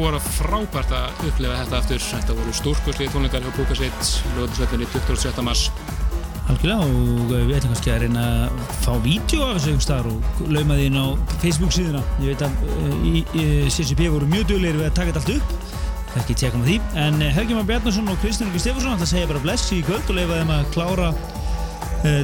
Búið 0.00 0.16
að 0.16 0.28
frábært 0.32 0.92
að 0.96 1.24
upplifa 1.28 1.56
þetta 1.60 1.78
aftur. 1.78 2.04
Þetta 2.10 2.36
voru 2.38 2.52
stórkurslið 2.56 3.10
tónleikar 3.12 3.42
hjá 3.44 3.50
Búkasveit, 3.58 4.12
lögðarsveitinni 4.38 4.86
27. 4.94 5.42
mars. 5.44 5.64
Algjörlega 6.50 6.86
og 6.86 7.34
við 7.34 7.52
ætlum 7.58 7.74
kannski 7.74 7.92
að 7.92 8.00
reyna 8.06 8.22
að 8.48 8.62
fá 8.80 8.90
vídeo 9.04 9.44
af 9.44 9.58
þessu 9.58 9.84
staðar 9.84 10.08
og 10.10 10.40
lauma 10.48 10.78
því 10.78 10.86
inn 10.88 10.98
á 10.98 11.06
Facebook 11.42 11.76
síðuna. 11.76 12.00
Ég 12.24 12.32
veit 12.32 12.46
að 12.46 13.04
í, 13.06 13.22
í 13.36 13.44
CCP 13.70 14.08
voru 14.14 14.30
mjög 14.30 14.48
duglegir 14.54 14.80
við 14.80 14.88
að 14.88 14.96
taka 14.96 15.12
þetta 15.12 15.22
allt 15.22 15.36
upp. 15.36 15.54
Ekki 16.18 16.38
tjekka 16.40 16.58
með 16.58 16.72
því. 16.72 16.80
En 17.04 17.22
Helgi 17.36 17.60
Már 17.60 17.68
Bjarnason 17.68 18.10
og 18.10 18.20
Kristján 18.24 18.50
Ingi 18.50 18.64
Stefansson 18.64 18.96
ætla 18.96 19.06
að 19.06 19.12
segja 19.12 19.30
bara 19.30 19.44
bless 19.44 19.70
í 19.76 19.82
kvöld 19.86 20.10
og 20.10 20.18
leifa 20.18 20.40
þeim 20.40 20.54
að 20.56 20.68
klára 20.74 21.12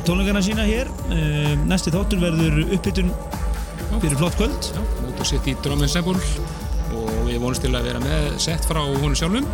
tónleikarna 0.09 0.43
sína 0.43 0.67
hér. 0.67 0.91
Næsti 1.69 1.95
þáttur 1.95 2.25
verður 2.25 2.63
uppbytun 2.67 3.15
fyrir 4.01 4.19
flott 4.19 4.41
kvöld. 4.41 4.73
Já, 4.73 4.83
Motor 5.05 5.35
City 5.37 5.55
Drum 5.63 5.85
Ensemble 5.87 6.19
og 7.37 7.43
við 7.43 7.45
vonumst 7.45 7.65
til 7.65 7.73
að 7.77 7.87
vera 7.91 8.01
með 8.01 8.37
sett 8.41 8.65
frá 8.65 8.81
honum 8.81 9.17
sjálfum. 9.19 9.47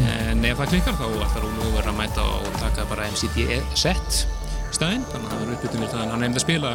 En 0.00 0.44
ef 0.46 0.60
það 0.60 0.70
klikkar 0.72 0.96
þá 0.96 1.06
ætlar 1.10 1.44
hún 1.44 1.58
að 1.60 1.74
vera 1.76 1.92
að 1.92 1.98
mæta 1.98 2.24
og 2.24 2.54
taka 2.60 2.86
bara 2.88 3.08
MCD 3.10 3.58
set 3.76 4.22
staðinn. 4.72 5.04
Þannig 5.10 5.26
að 5.26 5.34
það 5.34 5.42
er 5.42 5.52
uppbytun 5.56 5.84
við 5.84 5.92
það 5.92 6.04
en 6.04 6.14
hann 6.14 6.24
nefndi 6.24 6.40
að 6.40 6.46
spila 6.46 6.72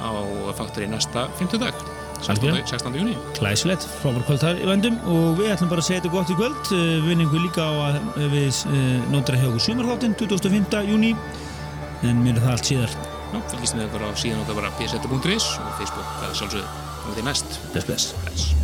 á 0.00 0.10
Faktori 0.56 0.88
næsta 0.88 1.26
50 1.40 1.62
dag. 1.62 1.84
16. 2.24 2.32
Algjörlega. 2.32 2.68
16. 2.70 2.96
júni. 2.96 3.16
Klæsilegt, 3.36 3.84
frábær 4.00 4.24
kvöld 4.24 4.40
þar 4.40 4.62
í 4.62 4.68
vendum 4.70 4.96
og 5.12 5.40
við 5.42 5.50
ætlum 5.52 5.72
bara 5.74 5.84
að 5.84 5.88
segja 5.90 6.00
þetta 6.00 6.14
gott 6.14 6.32
í 6.32 6.36
kvöld 6.38 6.70
við 6.72 7.08
vinnum 7.10 7.36
líka 7.42 7.66
á 7.68 7.72
að 7.90 7.98
við 8.32 8.62
uh, 8.70 8.80
nóndra 9.12 9.40
hjá 9.42 9.50
okkur 9.50 9.66
sumarþáttinn 9.66 10.16
25. 10.22 10.80
júni 10.88 11.12
en 12.06 12.24
mér 12.24 12.38
er 12.38 12.46
það 12.46 12.56
allt 12.56 12.72
síðar 12.72 12.98
Já, 13.34 13.38
fylgist 13.50 13.76
með 13.76 13.88
okkur 13.90 14.08
á 14.08 14.10
síðan 14.16 14.44
okkar 14.46 14.60
bara 14.62 14.74
pseta.is 14.80 15.52
og 15.60 15.72
Facebook 15.82 16.20
að 16.24 16.36
sjálfsögðu 16.40 16.68
og 17.04 17.16
því 17.18 17.26
næst. 17.28 17.58
bless 17.74 17.90
bless 17.90 18.14
Bless. 18.24 18.63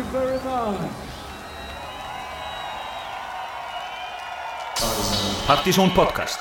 You 0.00 0.06
very 0.12 0.38
much. 0.44 0.90
Partizón 5.46 5.90
podcast 5.94 6.39